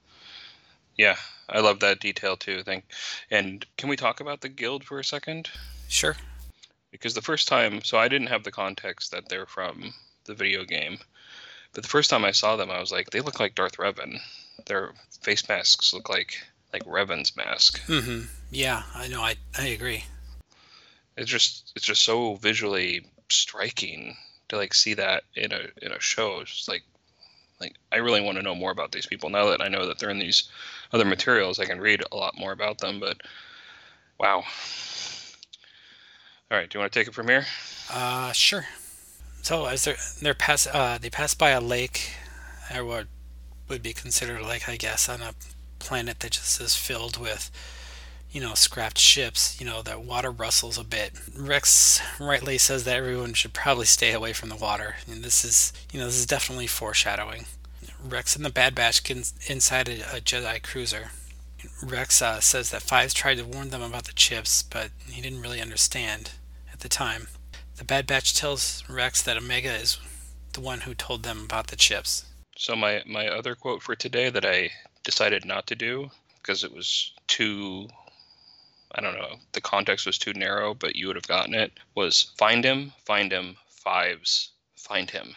[0.97, 1.17] Yeah,
[1.49, 2.63] I love that detail too.
[2.63, 2.85] Thank.
[3.31, 5.51] And can we talk about the guild for a second?
[5.89, 6.17] Sure.
[6.91, 9.93] Because the first time, so I didn't have the context that they're from
[10.25, 10.99] the video game,
[11.73, 14.19] but the first time I saw them, I was like, they look like Darth Revan.
[14.67, 16.37] Their face masks look like
[16.73, 17.81] like Revan's mask.
[17.87, 19.23] hmm Yeah, I know.
[19.23, 20.05] I I agree.
[21.17, 24.17] It's just it's just so visually striking
[24.49, 26.41] to like see that in a in a show.
[26.41, 26.83] It's just like
[27.61, 29.99] like I really want to know more about these people now that I know that
[29.99, 30.49] they're in these
[30.93, 31.59] other materials.
[31.59, 33.21] I can read a lot more about them, but
[34.19, 34.43] wow.
[36.51, 37.47] All right, do you want to take it from here?
[37.91, 38.67] Uh, sure.
[39.45, 42.13] So as they're they're pass uh they pass by a lake,
[42.75, 43.07] or what
[43.69, 45.35] would be considered a lake, I guess, on a
[45.79, 47.51] planet that just is filled with,
[48.31, 49.61] you know, scrapped ships.
[49.61, 51.13] You know, that water rustles a bit.
[51.37, 55.75] Rex rightly says that everyone should probably stay away from the water, and this is
[55.93, 57.45] you know this is definitely foreshadowing.
[58.03, 61.11] Rex and the Bad Batch get inside a, a Jedi cruiser.
[61.83, 65.43] Rex uh, says that Fives tried to warn them about the chips, but he didn't
[65.43, 66.31] really understand
[66.73, 67.29] at the time.
[67.77, 69.99] The Bad Batch tells Rex that Omega is
[70.53, 72.25] the one who told them about the chips.
[72.57, 74.71] So my my other quote for today that I
[75.03, 77.89] decided not to do because it was too
[78.93, 82.33] I don't know, the context was too narrow, but you would have gotten it was
[82.39, 85.35] find him, find him, fives, find him.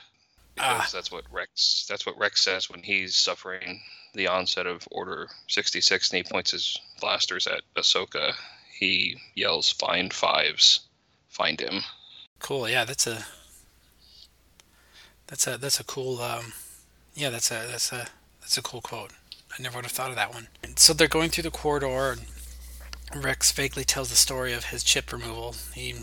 [0.53, 0.97] Because Ah.
[0.97, 3.81] that's what Rex that's what Rex says when he's suffering
[4.13, 8.35] the onset of Order 66 and he points his blasters at Ahsoka.
[8.71, 10.81] He yells, "Find fives,
[11.29, 11.83] find him."
[12.39, 12.69] Cool.
[12.69, 13.25] Yeah, that's a
[15.27, 16.21] that's a that's a cool.
[16.21, 16.53] Um,
[17.15, 18.07] yeah, that's a that's a
[18.41, 19.11] that's a cool quote.
[19.57, 20.47] I never would have thought of that one.
[20.63, 22.17] And so they're going through the corridor,
[23.11, 25.55] and Rex vaguely tells the story of his chip removal.
[25.73, 25.95] He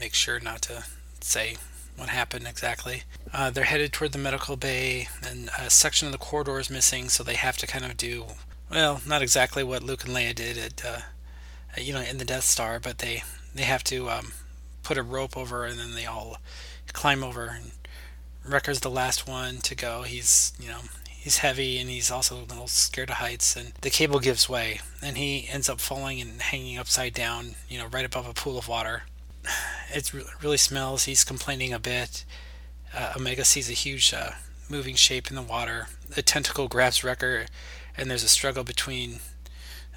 [0.00, 0.84] makes sure not to
[1.20, 1.56] say
[1.96, 3.04] what happened exactly.
[3.32, 7.08] Uh, they're headed toward the medical bay, and a section of the corridor is missing,
[7.08, 8.26] so they have to kind of do
[8.70, 10.98] well, not exactly what Luke and Leia did at, uh,
[11.80, 13.22] you know, in the Death Star, but they
[13.54, 14.32] they have to um,
[14.86, 16.36] put a rope over, and then they all
[16.92, 17.46] climb over.
[17.46, 17.72] And
[18.44, 20.02] Wrecker's the last one to go.
[20.02, 23.90] He's you know he's heavy and he's also a little scared of heights, and the
[23.90, 28.04] cable gives way, and he ends up falling and hanging upside down, you know, right
[28.04, 29.02] above a pool of water.
[29.94, 31.04] It really smells.
[31.04, 32.24] He's complaining a bit.
[32.92, 34.32] Uh, Omega sees a huge uh,
[34.68, 35.86] moving shape in the water.
[36.16, 37.46] A tentacle grabs Wrecker,
[37.96, 39.20] and there's a struggle between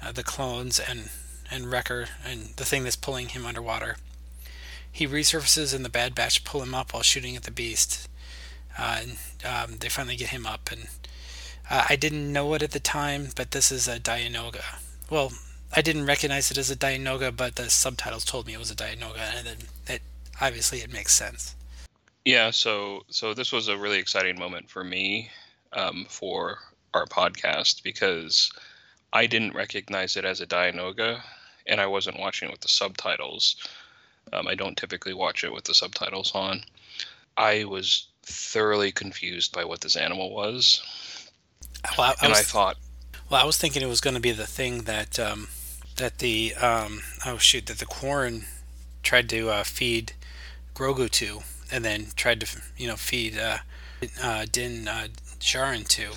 [0.00, 1.10] uh, the clones and
[1.50, 3.96] and Wrecker and the thing that's pulling him underwater.
[4.92, 8.08] He resurfaces, and the Bad Batch pull him up while shooting at the beast.
[8.78, 10.88] Uh, and um, they finally get him up, and
[11.68, 14.80] uh, I didn't know it at the time, but this is a Dianoga.
[15.08, 15.32] Well,
[15.74, 18.76] I didn't recognize it as a Dianoga, but the subtitles told me it was a
[18.76, 20.02] Dianoga, and then it
[20.40, 21.54] obviously it makes sense.
[22.24, 25.30] Yeah, so so this was a really exciting moment for me
[25.72, 26.58] um, for
[26.92, 28.50] our podcast because
[29.12, 31.22] I didn't recognize it as a Dianoga,
[31.66, 33.56] and I wasn't watching it with the subtitles.
[34.32, 36.62] Um, I don't typically watch it with the subtitles on.
[37.36, 40.82] I was thoroughly confused by what this animal was,
[41.96, 42.76] Well, I, I and was, I thought,
[43.28, 45.48] well, I was thinking it was going to be the thing that um,
[45.96, 48.44] that the um, oh shoot that the Quarren
[49.02, 50.12] tried to uh, feed
[50.74, 51.40] Grogu to,
[51.70, 53.58] and then tried to you know feed uh,
[54.22, 56.12] uh, Din uh, Djarin to.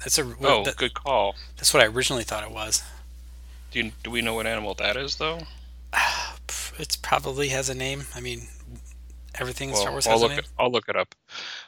[0.00, 1.34] That's a oh, that- good call.
[1.56, 2.82] that's what I originally thought it was.
[3.70, 5.40] Do you, do we know what animal that is though?
[6.78, 8.04] It probably has a name.
[8.14, 8.46] I mean,
[9.34, 10.38] everything in Star Wars I'll has a look name.
[10.40, 11.14] it, I'll look it up.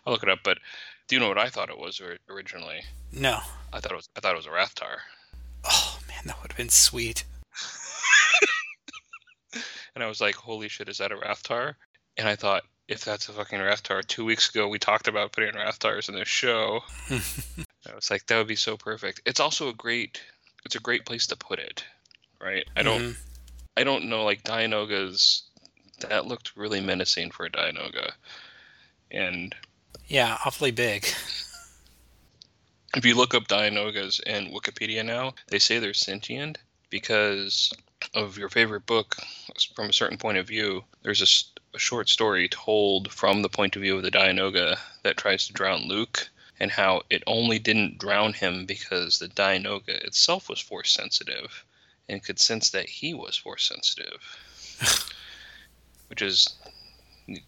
[0.07, 0.41] I'll look it up.
[0.45, 0.59] But
[1.09, 2.83] do you know what I thought it was originally?
[3.13, 3.41] No.
[3.73, 4.99] I thought it was I thought it was a Rathtar.
[5.65, 7.25] Oh man, that would have been sweet.
[9.95, 11.75] and I was like, "Holy shit, is that a Rathtar?"
[12.17, 15.55] And I thought, if that's a fucking Rathtar, two weeks ago we talked about putting
[15.55, 16.81] Rathtars in this show.
[17.11, 19.23] I was like, that would be so perfect.
[19.25, 20.21] It's also a great,
[20.65, 21.85] it's a great place to put it,
[22.41, 22.67] right?
[22.77, 23.17] I don't, Mhm.
[23.77, 25.43] I don't know, like Dianogas
[26.01, 28.13] that looked really menacing for a Dianoga.
[29.11, 29.55] And
[30.07, 31.05] Yeah, awfully big.
[32.97, 36.59] if you look up Dianogas in Wikipedia now, they say they're sentient
[36.91, 37.73] because
[38.15, 39.17] of your favorite book
[39.75, 40.85] from a certain point of view.
[41.03, 41.23] There's
[41.75, 45.53] a short story told from the point of view of the Dianoga that tries to
[45.53, 46.29] drown Luke,
[46.59, 51.65] and how it only didn't drown him because the Dianoga itself was force sensitive
[52.11, 54.21] and could sense that he was force sensitive.
[56.09, 56.57] Which is,
[57.27, 57.39] you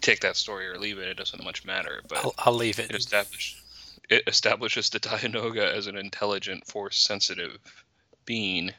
[0.00, 2.02] take that story or leave it, it doesn't much matter.
[2.08, 2.90] But I'll, I'll leave it.
[2.90, 3.62] it established
[4.08, 7.58] it establishes the Dianoga as an intelligent, force-sensitive
[8.24, 8.72] being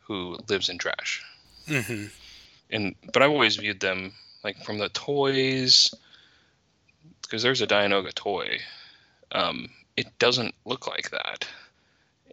[0.00, 1.22] who lives in trash.
[1.66, 2.06] hmm
[2.70, 4.12] And but I've always viewed them
[4.44, 5.92] like from the toys
[7.22, 8.60] because there's a Dianoga toy.
[9.32, 11.46] Um, it doesn't look like that.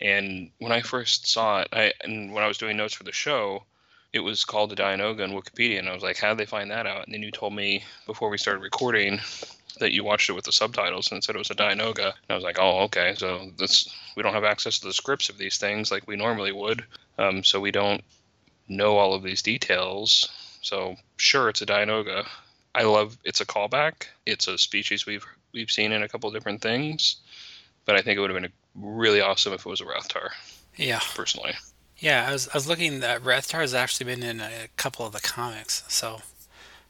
[0.01, 3.11] And when I first saw it, I and when I was doing notes for the
[3.11, 3.63] show,
[4.11, 6.71] it was called the Dianoga on Wikipedia, and I was like, "How did they find
[6.71, 9.19] that out?" And then you told me before we started recording
[9.79, 12.05] that you watched it with the subtitles and said it was a Dianoga.
[12.05, 13.15] And I was like, "Oh, okay.
[13.17, 16.51] So this we don't have access to the scripts of these things like we normally
[16.51, 16.85] would,
[17.17, 18.03] um, so we don't
[18.67, 20.29] know all of these details.
[20.61, 22.27] So sure, it's a Dianoga.
[22.75, 24.07] I love it's a callback.
[24.25, 27.17] It's a species we've we've seen in a couple different things,
[27.85, 30.29] but I think it would have been really awesome if it was a Rathtar,
[30.77, 31.53] Yeah, personally.
[31.97, 32.25] yeah.
[32.27, 35.19] I was I was looking that Rathtar has actually been in a couple of the
[35.19, 36.21] comics, so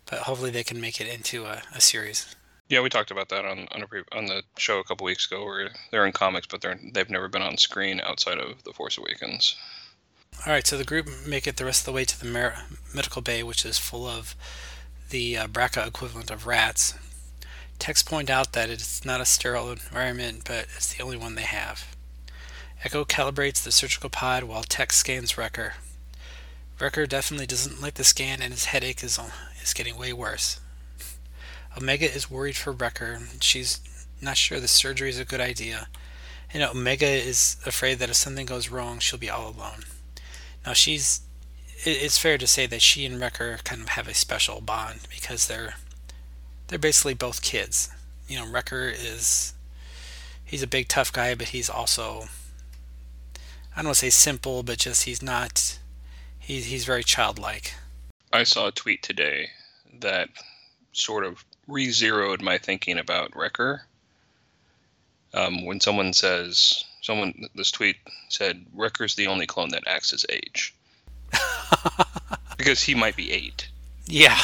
[0.05, 2.35] but hopefully they can make it into a, a series.
[2.69, 5.25] Yeah, we talked about that on on, a pre- on the show a couple weeks
[5.27, 8.73] ago, where they're in comics, but they're they've never been on screen outside of the
[8.73, 9.55] Force Awakens.
[10.47, 12.63] All right, so the group make it the rest of the way to the mer-
[12.93, 14.35] medical bay, which is full of
[15.09, 16.95] the uh, Bracca equivalent of rats.
[17.79, 21.41] Techs point out that it's not a sterile environment, but it's the only one they
[21.41, 21.95] have.
[22.83, 25.75] Echo calibrates the surgical pod while Tech scans Wrecker.
[26.79, 29.19] Wrecker definitely doesn't like the scan, and his headache is
[29.62, 30.59] is getting way worse.
[31.77, 33.21] Omega is worried for Wrecker.
[33.39, 33.79] She's
[34.21, 35.88] not sure the surgery is a good idea,
[36.53, 39.86] and Omega is afraid that if something goes wrong, she'll be all alone.
[40.65, 41.21] Now she's.
[41.86, 45.47] It's fair to say that she and Wrecker kind of have a special bond because
[45.47, 45.75] they're
[46.73, 47.91] they're basically both kids.
[48.27, 49.53] You know, Wrecker is
[50.43, 52.23] he's a big tough guy, but he's also
[53.75, 55.77] I don't want to say simple, but just he's not
[56.39, 57.75] he's he's very childlike.
[58.33, 59.49] I saw a tweet today
[59.99, 60.29] that
[60.93, 63.83] sort of re-zeroed my thinking about Wrecker.
[65.36, 67.97] Um, when someone says, someone this tweet
[68.29, 70.73] said, Wrecker's the only clone that acts his age
[72.57, 73.69] because he might be eight,
[74.07, 74.39] Yeah.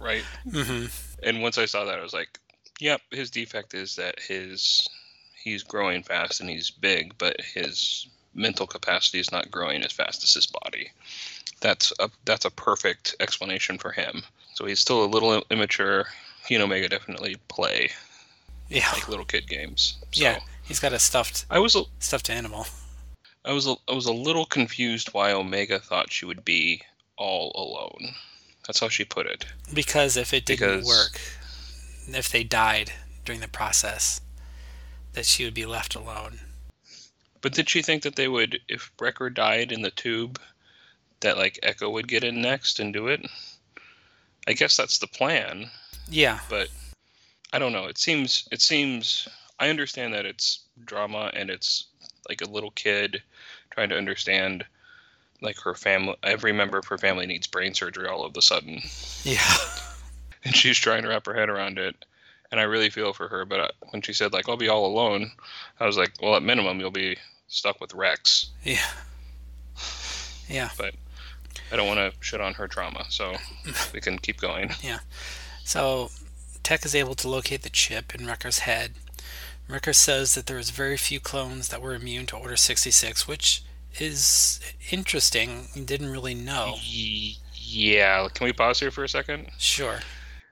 [0.00, 0.24] Right?
[0.48, 0.86] Mm-hmm.
[1.22, 2.38] And once I saw that, I was like,
[2.80, 4.88] yep, his defect is that his
[5.42, 10.22] he's growing fast and he's big, but his mental capacity is not growing as fast
[10.22, 10.90] as his body.
[11.60, 14.22] That's a that's a perfect explanation for him.
[14.54, 16.06] So he's still a little immature.
[16.46, 17.90] He and Omega definitely play
[18.68, 18.90] Yeah.
[18.92, 19.96] like little kid games.
[20.12, 20.40] So Yeah.
[20.64, 22.66] He's got a stuffed I was a, stuffed animal.
[23.44, 26.82] I was a, I was a little confused why Omega thought she would be
[27.16, 28.14] all alone.
[28.70, 29.46] That's how she put it.
[29.74, 31.20] Because if it didn't Because- work,
[32.06, 32.92] if they died
[33.24, 34.20] during the process,
[35.14, 36.38] that she would be left alone.
[37.40, 40.40] But did she think that they would, if Wrecker died in the tube,
[41.18, 43.26] that like Echo would get in next and do it?
[44.46, 45.72] I guess that's the plan,
[46.08, 46.38] Yeah.
[46.48, 46.68] but
[47.52, 47.86] I don't know.
[47.86, 49.26] It seems it seems
[49.58, 51.86] I understand that it's drama and it's
[52.28, 53.20] like a little kid
[53.72, 54.64] trying to understand
[55.42, 58.80] like her family every member of her family needs brain surgery all of a sudden
[59.24, 59.42] Yeah.
[60.44, 61.94] and she's trying to wrap her head around it
[62.50, 64.86] and i really feel for her but uh, when she said like i'll be all
[64.86, 65.30] alone
[65.78, 67.16] i was like well at minimum you'll be
[67.48, 68.78] stuck with rex Yeah.
[70.48, 70.70] Yeah.
[70.76, 70.94] But
[71.72, 73.34] I don't want to shit on her trauma, so
[73.94, 74.70] we can keep going.
[74.82, 74.98] Yeah.
[75.64, 76.10] So,
[76.64, 78.94] Tech is able to locate the chip in Wrecker's head.
[79.68, 83.62] Wrecker says that there is very few clones that were immune to Order 66, which
[83.98, 84.60] is
[84.90, 85.66] interesting.
[85.84, 86.76] Didn't really know.
[87.52, 89.48] Yeah, can we pause here for a second?
[89.58, 90.00] Sure.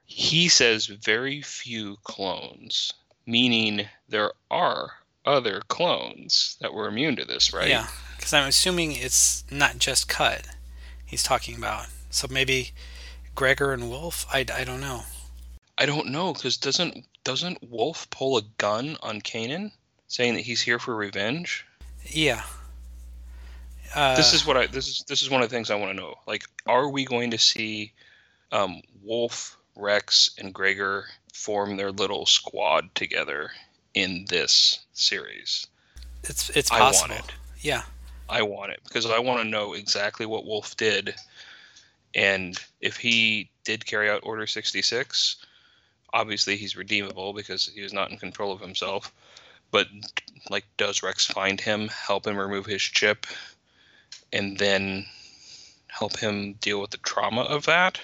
[0.04, 2.92] He says very few clones,
[3.26, 4.90] meaning there are
[5.24, 7.68] other clones that were immune to this, right?
[7.68, 7.88] Yeah.
[8.16, 10.46] Because I'm assuming it's not just Cut
[11.08, 11.86] he's talking about.
[12.10, 12.72] So maybe
[13.34, 14.26] Gregor and Wolffe?
[14.32, 15.02] I, I don't know.
[15.76, 19.72] I don't know because doesn't doesn't Wolffe pull a gun on Kanan,
[20.06, 21.66] saying that he's here for revenge?
[22.04, 22.42] Yeah.
[23.94, 25.90] Uh, this is what I this is this is one of the things I want
[25.92, 26.14] to know.
[26.26, 27.92] Like, are we going to see
[28.52, 33.50] um, Wolffe, Rex, and Gregor form their little squad together
[33.94, 35.66] in this series?
[36.24, 37.14] it's it's I want possible.
[37.14, 37.34] it.
[37.60, 37.82] Yeah.
[38.28, 41.14] I want it because I want to know exactly what Wolffe did
[42.14, 45.36] And if he did carry out Order 66,
[46.12, 49.12] obviously he's redeemable because he was not in control of himself.
[49.70, 49.88] But
[50.50, 53.26] like, does Rex find him, help him remove his chip,
[54.32, 55.06] and then
[55.88, 58.00] help him deal with the trauma of that?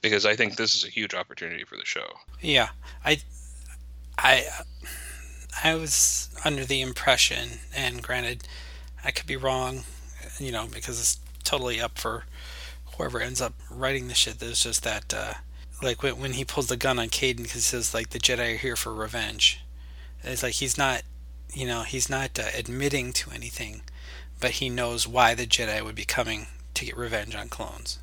[0.00, 2.06] Because I think this is a huge opportunity for the show.
[2.40, 2.68] Yeah,
[3.04, 3.18] I,
[4.16, 4.44] I,
[5.64, 8.46] I was under the impression, and granted,
[9.04, 9.84] I could be wrong,
[10.38, 12.24] you know, because it's totally up for
[12.96, 14.38] whoever ends up writing the shit.
[14.38, 15.34] There's just that, uh,
[15.82, 18.54] like when when he pulls the gun on Kanan because he says like the Jedi
[18.54, 19.60] are here for revenge.
[20.22, 21.02] It's like he's not,
[21.52, 23.82] you know, he's not uh, admitting to anything,
[24.40, 27.98] but he knows why the Jedi would be coming to get revenge on clones.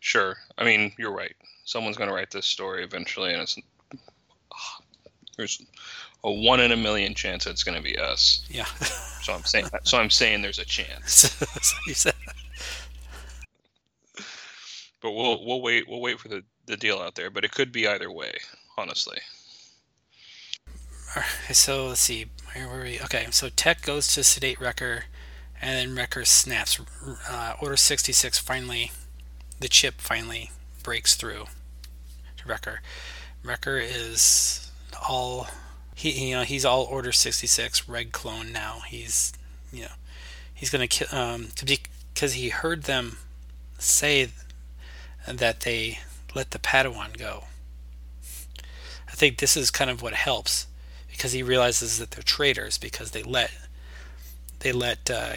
[0.00, 0.36] Sure.
[0.58, 1.34] I mean, you're right.
[1.64, 3.56] Someone's going to write this story eventually, and it's
[5.36, 5.62] there's
[6.24, 8.44] a one in a million chance it's going to be us.
[8.50, 8.66] Yeah.
[9.22, 9.66] So I'm saying.
[9.84, 11.12] So I'm saying there's a chance.
[11.62, 12.14] so you said.
[15.00, 17.30] But we'll we'll wait we'll wait for the the deal out there.
[17.30, 18.32] But it could be either way,
[18.76, 19.18] honestly.
[21.14, 22.26] Alright, so let's see.
[22.54, 22.98] Where were we?
[23.00, 25.04] Okay, so Tech goes to sedate Wrecker,
[25.62, 26.80] and then Wrecker snaps.
[27.28, 28.90] Uh, Order 66 finally,
[29.60, 30.50] the chip finally
[30.82, 31.44] breaks through
[32.38, 32.80] to Wrecker.
[33.44, 34.70] Wrecker is
[35.08, 35.46] all
[35.94, 38.80] he you know he's all Order 66 Red clone now.
[38.88, 39.32] He's
[39.72, 39.92] you know
[40.52, 41.78] he's gonna kill um to be
[42.12, 43.18] because he heard them
[43.78, 44.30] say
[45.26, 46.00] that they
[46.34, 47.44] let the Padawan go.
[49.08, 50.66] I think this is kind of what helps
[51.10, 53.52] because he realizes that they're traitors because they let
[54.60, 55.34] they let uh,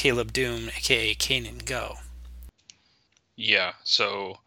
[0.00, 1.98] Caleb Dume, aka Kanan, go.
[3.36, 3.72] Yeah.
[3.84, 4.38] So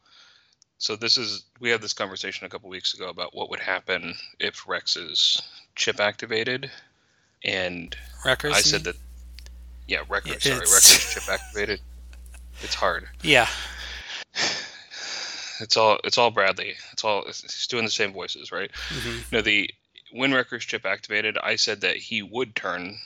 [0.79, 4.15] so this is we had this conversation a couple weeks ago about what would happen
[4.39, 5.39] if Rex's
[5.75, 6.71] chip activated,
[7.45, 7.95] and
[8.25, 8.55] Wreckers.
[8.55, 8.95] I said that.
[9.87, 10.29] Yeah, Wrecker.
[10.29, 11.79] Yeah, sorry, it's- Wrecker's chip activated.
[12.63, 13.07] It's hard.
[13.21, 13.47] Yeah,
[15.59, 16.73] It's all it's all Bradley.
[16.93, 18.71] It's all he's doing the same voices, right?
[18.89, 19.69] hmm No, the
[20.13, 22.97] when Wrecker's chip activated, I said that he would turn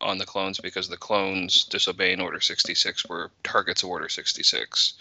[0.00, 4.94] on the clones because the clones disobeying Order 66 were targets of Order 66.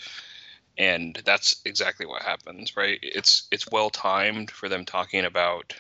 [0.77, 2.99] And that's exactly what happens, right?
[3.01, 5.73] It's it's well timed for them talking about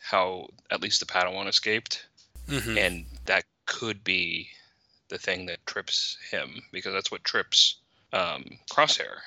[0.00, 2.06] how at least the Padawan escaped,
[2.48, 4.48] hmm and that could be
[5.08, 7.76] the thing that trips him because that's what trips
[8.12, 9.18] um, Crosshair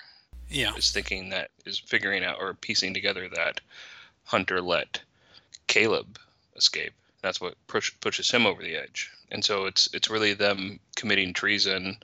[0.49, 3.61] yeah, is thinking that is figuring out or piecing together that
[4.25, 5.01] Hunter let
[5.67, 6.17] Caleb
[6.55, 6.93] escape.
[7.21, 9.11] That's what push, pushes him over the edge.
[9.31, 11.97] And so it's it's really them committing treason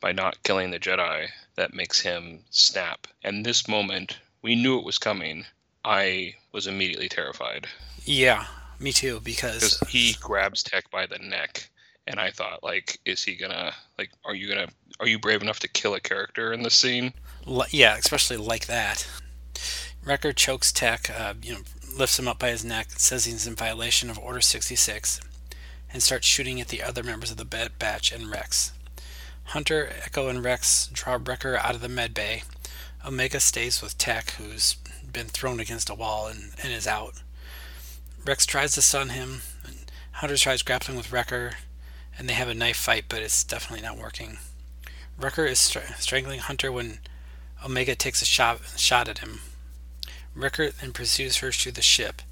[0.00, 3.06] by not killing the Jedi that makes him snap.
[3.24, 5.44] And this moment, we knew it was coming.
[5.84, 7.66] I was immediately terrified
[8.04, 8.46] yeah.
[8.78, 9.20] Me too.
[9.20, 11.68] Because he grabs Tech by the neck,
[12.06, 14.10] and I thought, like, is he gonna like?
[14.24, 14.68] Are you gonna?
[15.00, 17.12] Are you brave enough to kill a character in this scene?
[17.70, 19.06] yeah, especially like that.
[20.04, 21.60] Wrecker chokes Tech, uh, you know,
[21.96, 25.20] lifts him up by his neck, says he's in violation of Order 66,
[25.92, 28.72] and starts shooting at the other members of the batch and Rex.
[29.44, 32.42] Hunter, Echo, and Rex draw Wrecker out of the med bay.
[33.04, 34.76] Omega stays with Tech, who's
[35.10, 37.22] been thrown against a wall and, and is out.
[38.24, 39.42] Rex tries to stun him,
[40.22, 41.54] Hunter tries grappling with Wrecker,
[42.16, 44.38] and they have a knife fight, but it's definitely not working.
[45.18, 47.00] Wrecker is str- strangling Hunter when
[47.64, 49.40] Omega takes a shot shot at him.
[50.34, 52.22] Wrecker then pursues her through the ship,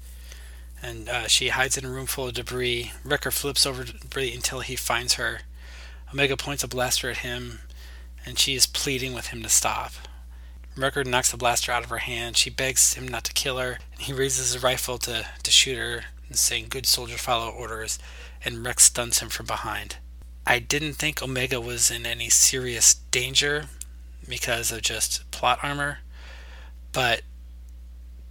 [0.81, 2.91] and uh, she hides in a room full of debris.
[3.03, 5.41] Wrecker flips over debris until he finds her.
[6.11, 7.59] Omega points a blaster at him,
[8.25, 9.93] and she is pleading with him to stop.
[10.75, 12.37] Wrecker knocks the blaster out of her hand.
[12.37, 15.77] She begs him not to kill her, and he raises his rifle to, to shoot
[15.77, 17.99] her, saying, Good soldier, follow orders,
[18.43, 19.97] and Rex stuns him from behind.
[20.45, 23.65] I didn't think Omega was in any serious danger
[24.27, 25.99] because of just plot armor,
[26.93, 27.21] but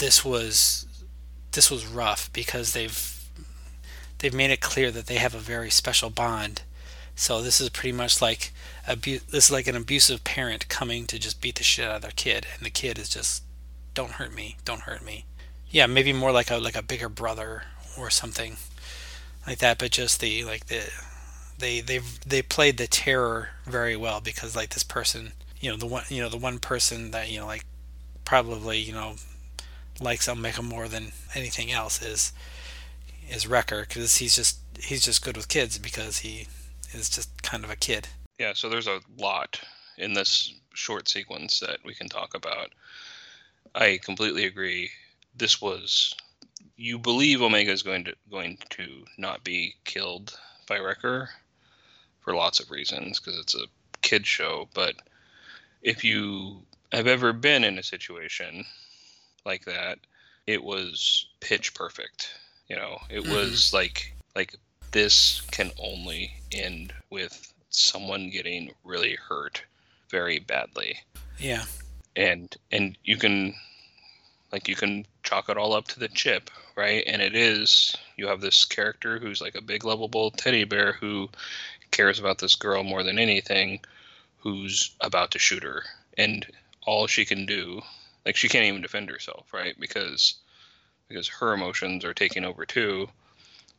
[0.00, 0.86] this was
[1.52, 3.30] this was rough because they've
[4.18, 6.62] they've made it clear that they have a very special bond.
[7.14, 8.52] So this is pretty much like
[8.88, 12.02] abu- this is like an abusive parent coming to just beat the shit out of
[12.02, 13.44] their kid, and the kid is just
[13.94, 15.26] don't hurt me, don't hurt me.
[15.70, 17.64] Yeah, maybe more like a like a bigger brother
[17.98, 18.56] or something
[19.46, 20.90] like that, but just the like the
[21.58, 25.86] they they they played the terror very well because like this person, you know, the
[25.86, 27.66] one you know the one person that you know like
[28.24, 29.16] probably you know
[30.00, 32.32] likes Omega more than anything else is
[33.30, 36.48] is Wrecker because he's just he's just good with kids because he
[36.92, 38.08] is just kind of a kid.
[38.38, 39.60] Yeah, so there's a lot
[39.98, 42.70] in this short sequence that we can talk about.
[43.74, 44.90] I completely agree.
[45.36, 46.14] This was
[46.76, 50.36] you believe Omega is going to going to not be killed
[50.66, 51.28] by Wrecker
[52.20, 53.66] for lots of reasons because it's a
[54.02, 54.94] kid show, but
[55.82, 58.64] if you have ever been in a situation
[59.44, 59.98] like that,
[60.46, 62.30] it was pitch perfect.
[62.68, 63.32] You know, it Mhm.
[63.32, 64.54] was like like
[64.92, 69.62] this can only end with someone getting really hurt
[70.08, 71.00] very badly.
[71.38, 71.64] Yeah.
[72.16, 73.54] And and you can
[74.52, 77.04] like you can chalk it all up to the chip, right?
[77.06, 81.28] And it is you have this character who's like a big lovable teddy bear who
[81.90, 83.80] cares about this girl more than anything
[84.38, 85.84] who's about to shoot her
[86.16, 86.46] and
[86.86, 87.82] all she can do
[88.24, 89.78] like she can't even defend herself right?
[89.78, 90.34] Because
[91.08, 93.08] because her emotions are taking over too.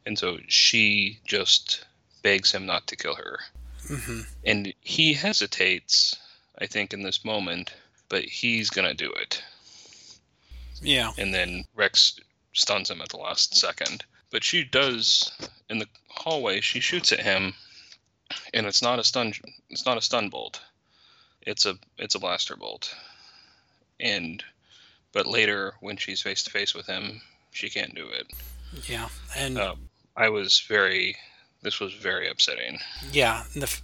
[0.05, 1.85] And so she just
[2.23, 3.39] begs him not to kill her.
[3.87, 6.15] Hmm and he hesitates
[6.59, 7.73] i think in this moment
[8.09, 9.41] but he's gonna do it.
[10.81, 11.11] Yeah.
[11.17, 12.19] and then rex
[12.53, 14.03] stuns him at the last second.
[14.31, 15.31] But she does
[15.69, 17.53] in the hallway she shoots at him
[18.53, 19.33] and it's not a stun
[19.69, 20.61] it's not a stun bolt.
[21.41, 22.93] It's a it's a blaster bolt
[24.01, 24.43] and
[25.13, 27.21] but later when she's face to face with him
[27.51, 28.27] she can't do it
[28.87, 29.09] Yeah.
[29.35, 31.15] And um, i was very
[31.61, 32.79] this was very upsetting
[33.11, 33.81] yeah, the f-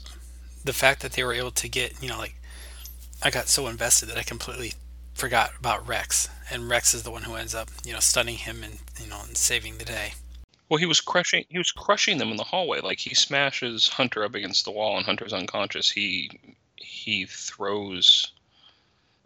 [0.63, 2.35] the fact that they were able to get, you know, like
[3.23, 4.73] I got so invested that I completely
[5.13, 8.63] forgot about Rex, and Rex is the one who ends up, you know, stunning him
[8.63, 10.13] and you know and saving the day.
[10.69, 14.23] well he was crushing he was crushing them in the hallway like he smashes hunter
[14.23, 16.29] up against the wall and hunter's unconscious he
[16.75, 18.31] he throws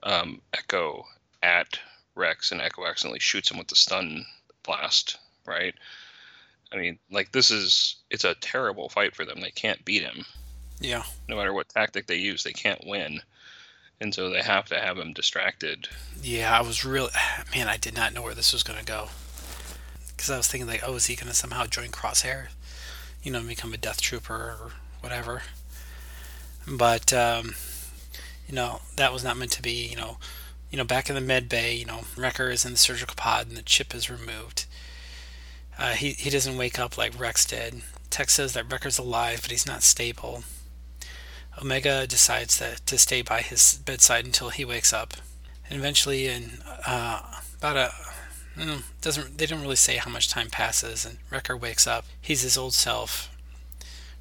[0.03, 1.05] um, echo
[1.43, 1.79] at
[2.15, 4.25] rex and echo accidentally shoots him with the stun
[4.63, 5.73] blast right
[6.71, 10.25] i mean like this is it's a terrible fight for them they can't beat him
[10.79, 11.03] Yeah.
[11.29, 13.21] no matter what tactic they use they can't win
[13.99, 15.87] and so they have to have him distracted
[16.21, 17.11] Yeah, I was really
[17.55, 17.67] man.
[17.67, 19.09] I did not know where this was going to go
[20.07, 22.47] because I was thinking like, oh, is he going to somehow join Crosshair?
[23.23, 24.71] You know, become a Death Trooper or
[25.01, 25.43] whatever.
[26.67, 27.53] But um,
[28.51, 29.87] you know, that was not meant to be.
[29.87, 30.17] You know,
[30.69, 33.47] you know, back in the med bay, you know, Wrecker is in the surgical pod
[33.47, 34.65] and the chip is removed.
[35.77, 37.81] Uh, he he doesn't wake up like Rex did.
[38.09, 40.43] Tech says that Wrecker's alive, but he's not stable.
[41.61, 45.15] Omega decides that to stay by his bedside until he wakes up
[45.69, 47.21] and eventually in uh,
[47.57, 47.91] about a
[48.57, 52.41] mm, doesn't they don't really say how much time passes and Wrecker wakes up he's
[52.41, 53.35] his old self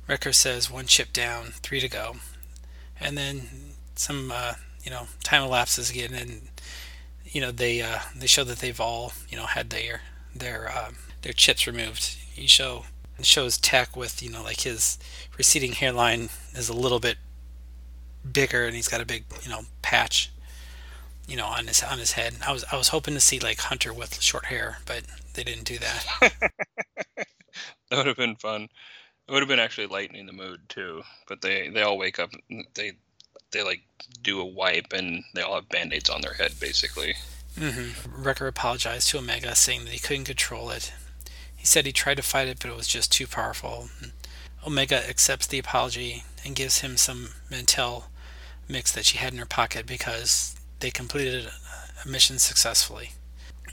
[0.06, 2.16] Wrecker says one chip down three to go
[3.00, 3.69] and then
[4.00, 6.48] some uh, you know time elapses again and
[7.24, 10.02] you know they uh, they show that they've all you know had their
[10.34, 10.90] their uh,
[11.22, 12.84] their chips removed you show
[13.22, 14.98] shows Tech with you know like his
[15.36, 17.18] receding hairline is a little bit
[18.30, 20.30] bigger and he's got a big you know patch
[21.28, 22.34] you know, on his on his head.
[22.44, 25.62] I was I was hoping to see like Hunter with short hair, but they didn't
[25.62, 26.04] do that.
[27.90, 28.68] that would have been fun
[29.30, 32.30] it would have been actually lightening the mood too but they they all wake up
[32.74, 32.92] they
[33.52, 33.82] they like
[34.22, 37.14] do a wipe and they all have band-aids on their head basically
[37.56, 38.22] Mm-hmm.
[38.22, 40.92] Wrecker apologized to Omega, saying that he couldn't control it.
[41.56, 43.90] He said he tried to fight it, but it was just too powerful.
[44.66, 48.06] Omega accepts the apology and gives him some Mantel
[48.68, 51.50] mix that she had in her pocket because they completed
[52.04, 53.12] a mission successfully.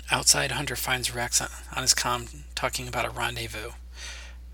[0.09, 3.71] Outside, Hunter finds Rex on on his comm talking about a rendezvous.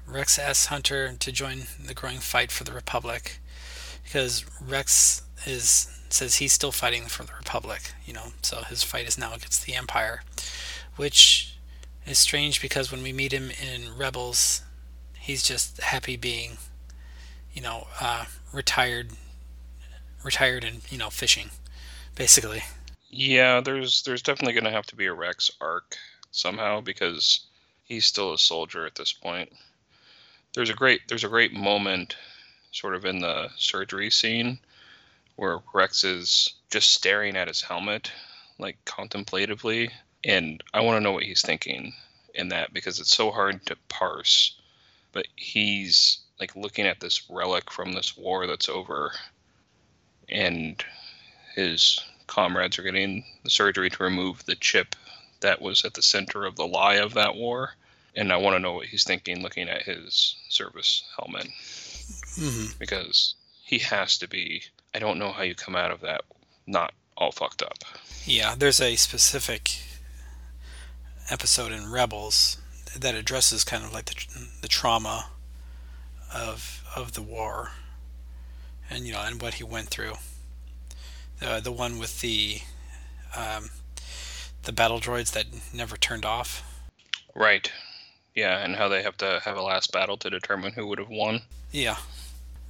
[0.05, 3.39] Rex asks Hunter to join the growing fight for the Republic
[4.13, 9.07] because Rex is says he's still fighting for the Republic, you know, so his fight
[9.07, 10.21] is now against the Empire,
[10.95, 11.57] which
[12.05, 14.61] is strange because when we meet him in Rebels,
[15.17, 16.59] he's just happy being,
[17.53, 19.13] you know, uh, retired,
[20.23, 21.49] retired and you know fishing,
[22.13, 22.61] basically.
[23.09, 25.97] yeah there's there's definitely going to have to be a rex arc
[26.29, 27.47] somehow because
[27.83, 29.51] he's still a soldier at this point
[30.53, 32.15] there's a great there's a great moment
[32.73, 34.59] sort of in the surgery scene
[35.35, 38.11] where rex is just staring at his helmet
[38.59, 39.89] like contemplatively.
[40.23, 41.93] And i want to know what he's thinking
[42.33, 44.59] in that because it's so hard to parse
[45.11, 49.11] but he's like looking at this relic from this war that's over
[50.29, 50.83] and
[51.55, 54.95] his comrades are getting the surgery to remove the chip
[55.41, 57.75] that was at the center of the lie of that war.
[58.15, 61.47] And i want to know what he's thinking looking at his service helmet
[62.35, 64.63] hmm because he has to be.
[64.93, 66.21] I don't know how you come out of that
[66.67, 67.77] not all fucked up.
[68.25, 69.79] Yeah, there's a specific
[71.29, 72.57] episode in Rebels
[72.97, 75.29] that addresses kind of like the, the trauma
[76.33, 77.71] of of the war,
[78.89, 80.13] and you know, and what he went through.
[81.39, 82.61] The the one with the
[83.35, 83.69] um,
[84.63, 86.63] the battle droids that never turned off.
[87.35, 87.71] right.
[88.35, 91.09] Yeah and how they have to have a last battle to determine who would have
[91.09, 91.41] won.
[91.71, 91.97] Yeah,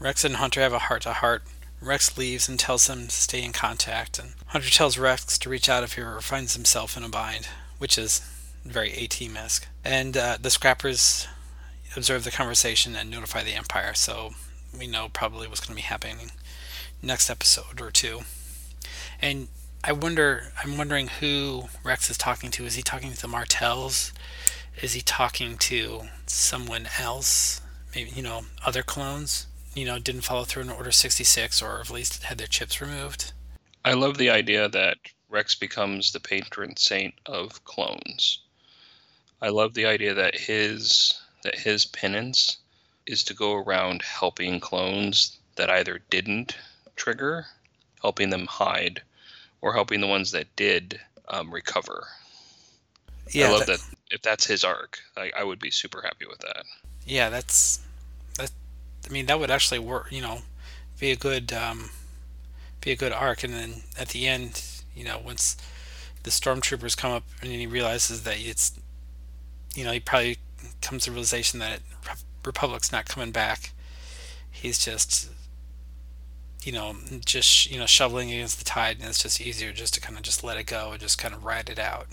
[0.04, 1.44] Rex and Hunter have a heart to heart.
[1.80, 5.70] Rex leaves and tells them to stay in contact, and Hunter tells Rex to reach
[5.70, 7.48] out if he ever finds himself in a bind,
[7.78, 8.20] which is
[8.66, 9.66] very A-Team esque.
[9.82, 11.26] And uh, the Scrappers
[11.96, 14.32] observe the conversation and notify the Empire, so
[14.78, 16.32] we know probably what's going to be happening
[17.02, 18.24] next episode or two.
[19.22, 19.48] And
[19.86, 22.66] I wonder, I'm wondering who Rex is talking to.
[22.66, 24.12] Is he talking to the Martells?
[24.82, 27.62] Is he talking to someone else?
[27.96, 29.48] Maybe you know other clones.
[29.76, 33.34] You know, didn't follow through in Order 66, or at least had their chips removed.
[33.84, 34.98] I love the idea that
[35.30, 38.40] Rex becomes the patron saint of clones.
[39.42, 42.58] I love the idea that his that his penance
[43.06, 46.56] is to go around helping clones that either didn't
[46.96, 47.46] trigger,
[48.02, 49.02] helping them hide,
[49.60, 52.08] or helping the ones that did um, recover.
[53.32, 53.96] Yeah, I love that- that.
[54.12, 56.64] If that's his arc, I, I would be super happy with that.
[57.06, 57.84] Yeah, that's that.
[59.08, 60.12] I mean, that would actually work.
[60.12, 60.40] You know,
[61.00, 61.90] be a good um,
[62.82, 63.44] be a good arc.
[63.44, 64.64] And then at the end,
[64.96, 65.58] you know, once
[66.24, 68.80] the stormtroopers come up and he realizes that it's,
[69.76, 70.38] you know, he probably
[70.82, 71.80] comes to the realization that
[72.46, 73.72] Republic's not coming back.
[74.52, 75.30] He's just,
[76.64, 76.96] you know,
[77.26, 80.24] just you know shoveling against the tide, and it's just easier just to kind of
[80.24, 82.08] just let it go and just kind of ride it out.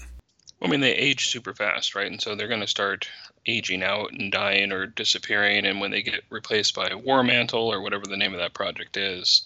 [0.63, 2.11] I mean, they age super fast, right?
[2.11, 3.09] And so they're going to start
[3.47, 5.65] aging out and dying or disappearing.
[5.67, 8.97] And when they get replaced by War Mantle or whatever the name of that project
[8.97, 9.43] is,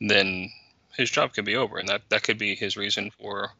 [0.00, 0.50] then
[0.96, 3.50] his job could be over, and that that could be his reason for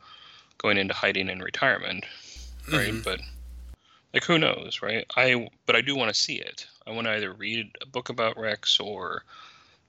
[0.59, 2.05] going into hiding and retirement,
[2.73, 2.93] right?
[2.95, 3.05] Mhm.
[3.05, 3.21] But
[4.15, 5.05] like, who knows, right?
[5.17, 6.67] I but I do want to see it.
[6.87, 9.23] I want to either read a book about Rex or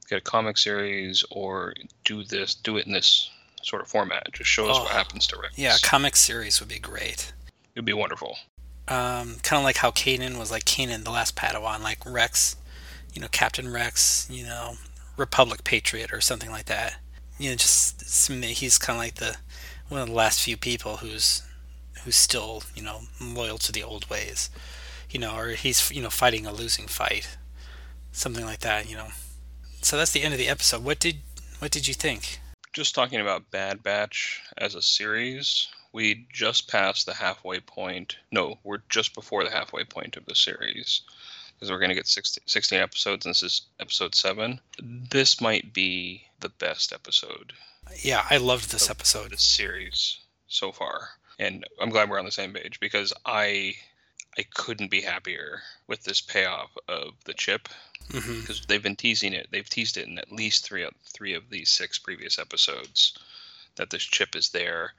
[0.09, 1.73] get a comic series or
[2.03, 3.29] do this, do it in this
[3.63, 4.31] sort of format.
[4.33, 5.57] Just shows Oh, what happens to Rex.
[5.57, 7.31] Yeah, a comic series would be great.
[7.75, 8.37] it'd be wonderful.
[8.87, 12.55] Um, kind of like how Kanan was like Kanan, the last Padawan, like Rex,
[13.13, 14.75] you know, Captain Rex, you know,
[15.17, 16.97] Republic Patriot or something like that.
[17.37, 19.37] You know, just he's kind of like the
[19.89, 21.43] one of the last few people who's
[22.03, 24.49] who's still you know loyal to the old ways,
[25.09, 27.37] you know, or he's you know fighting a losing fight,
[28.11, 28.89] something like that.
[28.89, 29.07] You know,
[29.81, 30.83] so that's the end of the episode.
[30.83, 31.17] What did
[31.59, 32.39] what did you think?
[32.77, 35.67] just talking about Bad Batch as a series,
[35.97, 38.17] we just passed the halfway point.
[38.31, 41.01] No, we're just before the halfway point of the series
[41.55, 44.59] because we're going to get 16, 16 episodes, and this is episode 7.
[44.79, 47.51] This might be the best episode
[48.03, 49.31] Yeah, I loved this of episode.
[49.31, 51.09] this series so far.
[51.39, 53.73] And I'm glad we're on the same page because I
[54.37, 57.69] I couldn't be happier with this payoff of the chip
[58.09, 58.41] mm-hmm.
[58.41, 59.47] because they've been teasing it.
[59.49, 63.17] They've teased it in at least three of three of these six previous episodes
[63.77, 64.93] that this chip is there.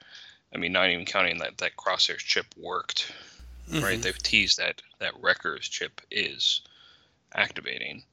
[0.53, 3.11] I mean, not even counting that that Crosshair's chip worked,
[3.71, 4.01] right?
[4.01, 6.61] They've teased that that Wrecker's chip is
[7.33, 8.03] activating,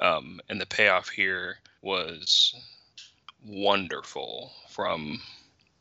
[0.00, 2.54] um, and the payoff here was
[3.44, 4.52] wonderful.
[4.68, 5.20] From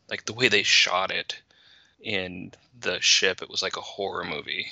[0.10, 1.40] like the way they shot it
[2.02, 4.68] in the ship, it was like a horror movie,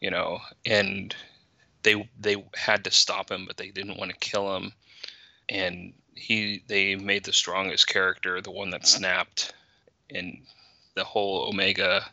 [0.00, 1.14] you know, and
[1.82, 4.72] they they had to stop him, but they didn't want to kill him.
[5.48, 9.54] And he they made the strongest character, the one that snapped,
[10.14, 10.38] and
[10.94, 12.04] the whole Omega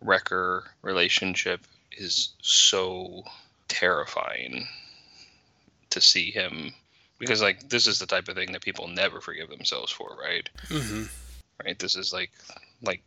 [0.00, 1.60] Wrecker relationship
[1.92, 3.24] is so
[3.68, 4.66] terrifying
[5.90, 6.72] to see him
[7.18, 10.48] because like this is the type of thing that people never forgive themselves for, right?
[10.68, 11.04] Mm-hmm.
[11.64, 11.78] Right?
[11.78, 12.30] This is like
[12.82, 13.02] like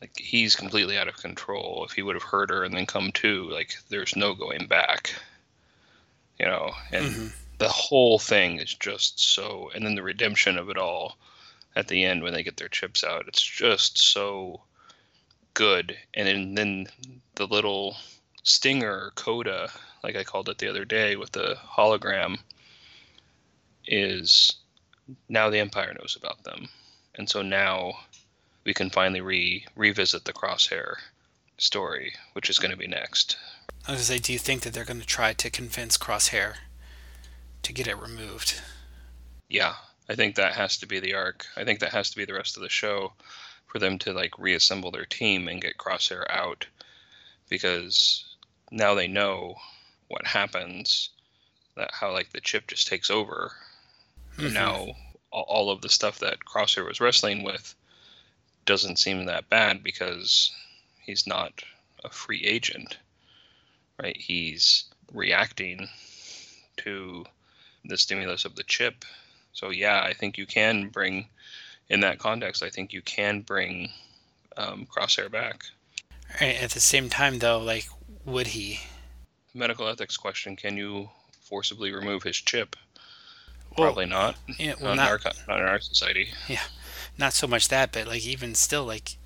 [0.00, 1.86] like he's completely out of control.
[1.88, 5.14] If he would have hurt her and then come to, like there's no going back.
[6.38, 7.26] You know, and hmm
[7.58, 11.16] the whole thing is just so and then the redemption of it all
[11.76, 13.28] at the end when they get their chips out.
[13.28, 14.62] It's just so
[15.54, 15.96] good.
[16.14, 16.86] And then, then
[17.36, 17.96] the little
[18.42, 19.68] stinger coda
[20.04, 22.38] like i called it the other day with the hologram
[23.88, 24.54] is
[25.28, 26.68] now the empire knows about them.
[27.16, 27.94] And so now
[28.64, 30.96] we can finally re revisit the crosshair
[31.58, 33.36] story which is going to be next.
[33.86, 36.54] I was gonna say, do you think that they're going to try to convince Crosshair
[37.62, 38.60] to get it removed?
[39.48, 39.74] Yeah,
[40.08, 41.46] I think that has to be the arc.
[41.56, 43.12] I think that has to be the rest of the show
[43.66, 46.66] for them to like reassemble their team and get Crosshair out
[47.48, 48.24] because
[48.70, 49.56] now they know
[50.08, 51.10] what happens
[51.76, 53.52] that how like the chip just takes over
[54.36, 54.44] Mhm.
[54.46, 54.96] and now
[55.30, 57.74] all, all of the stuff that Crosshair was wrestling with
[58.64, 60.52] doesn't seem that bad because
[61.00, 61.62] he's not
[62.04, 62.96] a free agent
[63.98, 65.88] right he's reacting
[66.76, 67.24] to
[67.84, 69.04] the stimulus of the chip
[69.56, 71.26] so yeah i think you can bring
[71.88, 73.90] in that context i think you can bring
[74.56, 75.64] um, crosshair back
[76.40, 77.86] Right, At the same time, though, like,
[78.24, 78.80] would he?
[79.54, 81.08] medical ethics question can you
[81.40, 82.74] forcibly remove his chip
[83.78, 84.34] Well, Probably not.
[84.58, 86.28] Yeah, Not, well, in our, not in our society.
[86.48, 86.64] Yeah,
[87.16, 89.16] not so much that, but like even still, like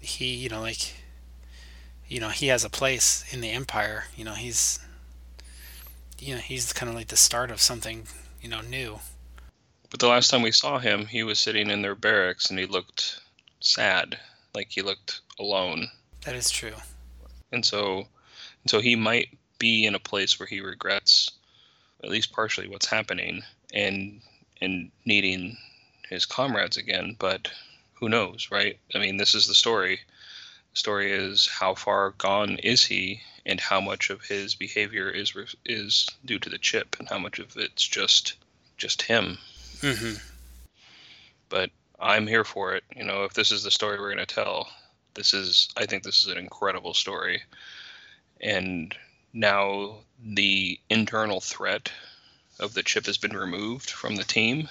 [0.00, 0.94] he, you know, like
[2.08, 4.04] you know, he has a place in the empire.
[4.16, 4.78] You know, he's
[6.18, 8.06] you know, he's kind of like the start of something,
[8.40, 8.98] you know, new.
[9.92, 12.64] But the last time we saw him, he was sitting in their barracks and he
[12.64, 13.20] looked
[13.60, 14.18] sad,
[14.54, 15.90] like he looked alone.
[16.24, 16.72] That is true.
[17.52, 18.08] And so,
[18.62, 21.32] and so he might be in a place where he regrets,
[22.02, 23.42] at least partially, what's happening,
[23.74, 24.22] and
[24.62, 25.58] and needing
[26.08, 27.14] his comrades again.
[27.18, 27.52] But
[27.92, 28.78] who knows, right?
[28.94, 30.00] I mean, this is the story.
[30.70, 35.34] The story is how far gone is he, and how much of his behavior is
[35.66, 38.36] is due to the chip, and how much of it's just
[38.78, 39.36] just him.
[39.82, 40.14] Hmm
[41.52, 41.70] but
[42.00, 42.82] I'm here for it.
[42.96, 44.68] You know, if this is the story we're going to tell,
[45.14, 47.42] this is, I think this is an incredible story.
[48.40, 48.96] And
[49.34, 51.92] now the internal threat
[52.58, 54.66] of the chip has been removed from the team.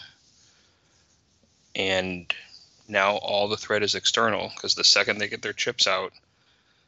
[1.76, 2.34] And
[2.88, 6.14] now all the threat is external because the second they get their chips out,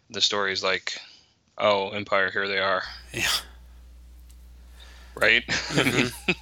[0.09, 0.99] the story is like,
[1.59, 2.81] oh, Empire, here they are.
[3.13, 3.27] Yeah.
[5.13, 5.43] Right?
[5.47, 6.35] Mhm.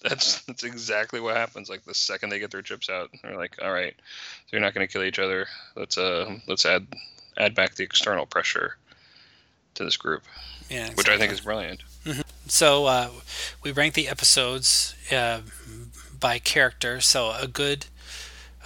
[0.08, 1.68] that's that's exactly what happens.
[1.68, 4.74] Like the second they get their chips out, they're like, "All right, so you're not
[4.74, 5.46] going to kill each other.
[5.76, 6.86] Let's uh let's add
[7.36, 8.76] add back the external pressure
[9.74, 10.22] to this group,
[10.68, 10.90] Yeah.
[10.94, 11.82] which I think is brilliant."
[12.46, 13.10] So uh,
[13.62, 15.42] we rank the episodes uh,
[16.18, 17.00] by character.
[17.00, 17.86] So a good,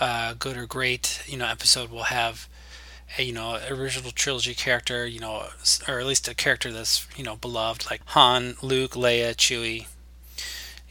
[0.01, 2.49] uh, good or great, you know, episode will have
[3.19, 5.49] a you know original trilogy character, you know,
[5.87, 9.87] or at least a character that's you know beloved, like Han, Luke, Leia, Chewie,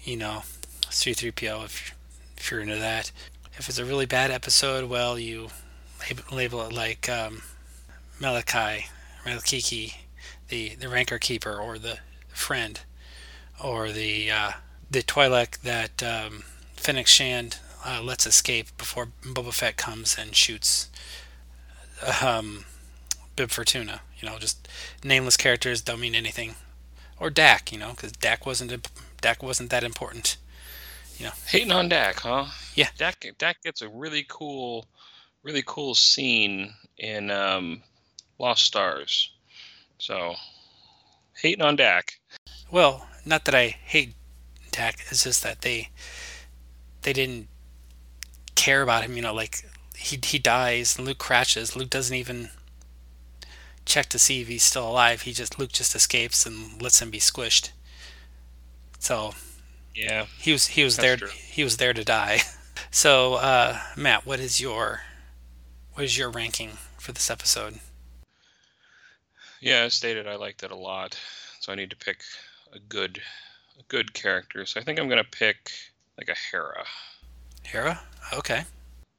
[0.03, 0.43] you know,
[0.89, 1.95] C-3PO if
[2.37, 3.11] if you're into that.
[3.57, 5.49] If it's a really bad episode, well, you
[6.31, 7.43] label it like um,
[8.19, 8.87] Malachi,
[9.25, 9.95] Malakiki,
[10.49, 11.99] the the Rancor Keeper, or the
[12.29, 12.81] friend,
[13.63, 14.51] or the uh,
[14.89, 16.43] the Twi'lek that um,
[16.75, 20.89] Fennec Shand uh, lets escape before Boba Fett comes and shoots
[22.21, 22.65] um,
[23.35, 24.01] Bib Fortuna.
[24.19, 24.67] You know, just
[25.03, 26.55] nameless characters don't mean anything.
[27.19, 28.87] Or Dak, you know, because Dak wasn't imp-
[29.23, 30.35] Dak wasn't that important.
[31.17, 32.45] You know, Hating on Dak, huh?
[32.75, 32.89] Yeah.
[32.97, 34.85] Dak Dak gets a really cool,
[35.43, 37.81] really cool scene in um,
[38.37, 39.31] Lost Stars.
[39.97, 40.35] So,
[41.41, 42.19] hating on Dak.
[42.69, 44.13] Well, not that I hate
[44.71, 44.99] Dak.
[45.09, 45.89] It's just that they
[47.03, 47.47] they didn't
[48.55, 49.15] care about him.
[49.15, 49.65] You know, like
[49.95, 51.77] he he dies and Luke crashes.
[51.77, 52.49] Luke doesn't even
[53.85, 55.21] check to see if he's still alive.
[55.21, 57.69] He just Luke just escapes and lets him be squished.
[59.03, 59.33] So
[59.93, 60.27] Yeah.
[60.39, 61.27] he was he was That's there true.
[61.29, 62.39] he was there to die.
[62.91, 65.01] So uh, Matt, what is your
[65.93, 67.79] what is your ranking for this episode?
[69.61, 71.19] Yeah, as stated, I liked it a lot.
[71.59, 72.21] So I need to pick
[72.71, 73.19] a good,
[73.79, 74.65] a good character.
[74.67, 75.71] So I think I'm gonna pick
[76.19, 76.85] like a Hera.
[77.63, 77.99] Hera?
[78.31, 78.63] Okay.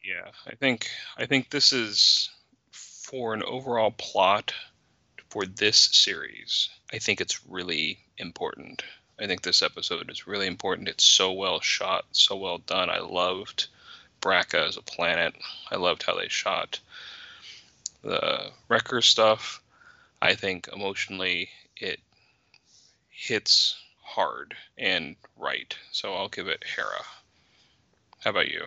[0.05, 2.31] Yeah, I think I think this is
[2.73, 4.55] for an overall plot
[5.31, 6.69] for this series.
[6.93, 8.85] I think it's really important.
[9.21, 10.89] I think this episode is really important.
[10.89, 12.91] It's so well shot, so well done.
[12.91, 13.69] I loved
[14.21, 15.35] Bracca as a planet.
[15.71, 16.81] I loved how they shot
[18.03, 19.63] the Wrecker stuff.
[20.21, 22.01] I think emotionally it
[23.11, 25.77] hits hard and right.
[25.93, 27.05] So I'll give it Hera.
[28.21, 28.65] How about you?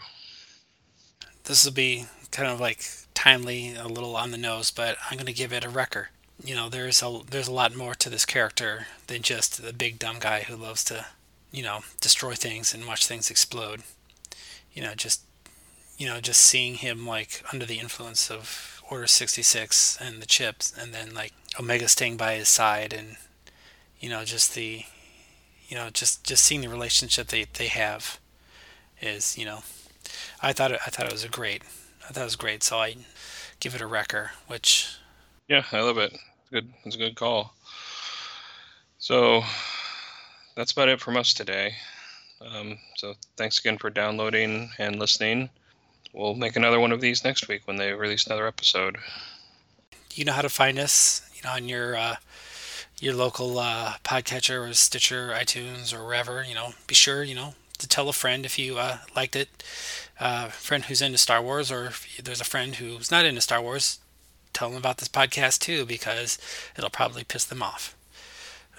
[1.47, 5.25] this will be kind of like timely, a little on the nose, but I'm going
[5.25, 6.09] to give it a wrecker.
[6.43, 9.99] You know, there's a there's a lot more to this character than just the big
[9.99, 11.05] dumb guy who loves to,
[11.51, 13.81] you know, destroy things and watch things explode.
[14.71, 15.21] You know, just
[15.97, 20.73] you know, just seeing him like under the influence of Order 66 and the chips
[20.79, 23.17] and then like Omega staying by his side and
[23.99, 24.83] you know, just the
[25.67, 28.19] you know, just just seeing the relationship they they have
[29.01, 29.59] is, you know,
[30.41, 31.63] I thought it, I thought it was a great.
[32.07, 32.95] I thought it was great, so I
[33.59, 34.95] give it a wrecker, which
[35.47, 36.17] Yeah, I love it.
[36.51, 37.53] Good, it's a good call.
[38.99, 39.43] So
[40.55, 41.73] that's about it from us today.
[42.41, 45.49] Um, so thanks again for downloading and listening.
[46.13, 48.97] We'll make another one of these next week when they release another episode.
[50.13, 51.21] you know how to find us.
[51.35, 52.15] You know on your uh,
[52.99, 56.43] your local uh, podcatcher or Stitcher, iTunes, or wherever.
[56.43, 59.63] You know, be sure you know to tell a friend if you uh, liked it.
[60.19, 63.61] Uh, friend who's into Star Wars, or if there's a friend who's not into Star
[63.61, 63.99] Wars,
[64.53, 66.37] tell them about this podcast too because
[66.77, 67.95] it'll probably piss them off.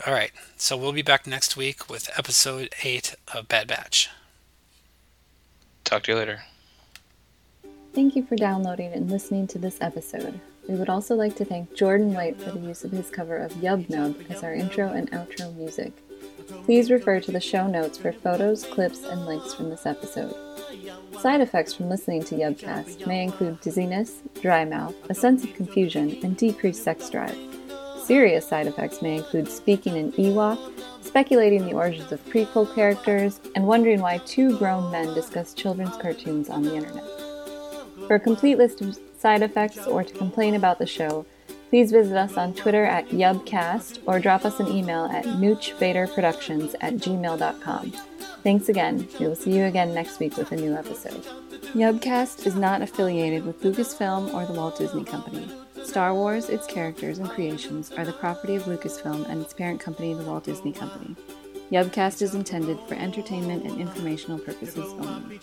[0.07, 4.11] All right, so we'll be back next week with episode eight of Bad Batch.
[5.85, 6.43] Talk to you later.
[7.95, 10.41] Thank you for downloading and listening to this episode.
[10.69, 13.53] We would also like to thank Jordan White for the use of his cover of
[13.55, 15.93] Yub Nub as our intro and outro music.
[16.65, 20.35] Please refer to the show notes for photos, clips, and links from this episode.
[21.21, 26.19] Side effects from listening to Yubcast may include dizziness, dry mouth, a sense of confusion,
[26.23, 27.37] and decreased sex drive.
[28.05, 30.59] Serious side effects may include speaking in Ewok,
[31.03, 36.49] speculating the origins of prequel characters, and wondering why two grown men discuss children's cartoons
[36.49, 37.05] on the internet.
[38.07, 41.27] For a complete list of side effects or to complain about the show,
[41.69, 46.95] please visit us on Twitter at Yubcast or drop us an email at noochvaderproductions at
[46.95, 47.93] gmail.com.
[48.43, 49.09] Thanks again.
[49.19, 51.25] We will see you again next week with a new episode.
[51.75, 55.51] Yubcast is not affiliated with Lucasfilm or the Walt Disney Company.
[55.83, 60.15] Star Wars, its characters, and creations are the property of Lucasfilm and its parent company,
[60.15, 61.17] the Walt Disney Company.
[61.71, 65.39] Yubcast is intended for entertainment and informational purposes only.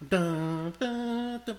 [0.00, 1.58] Dun, dun, dun.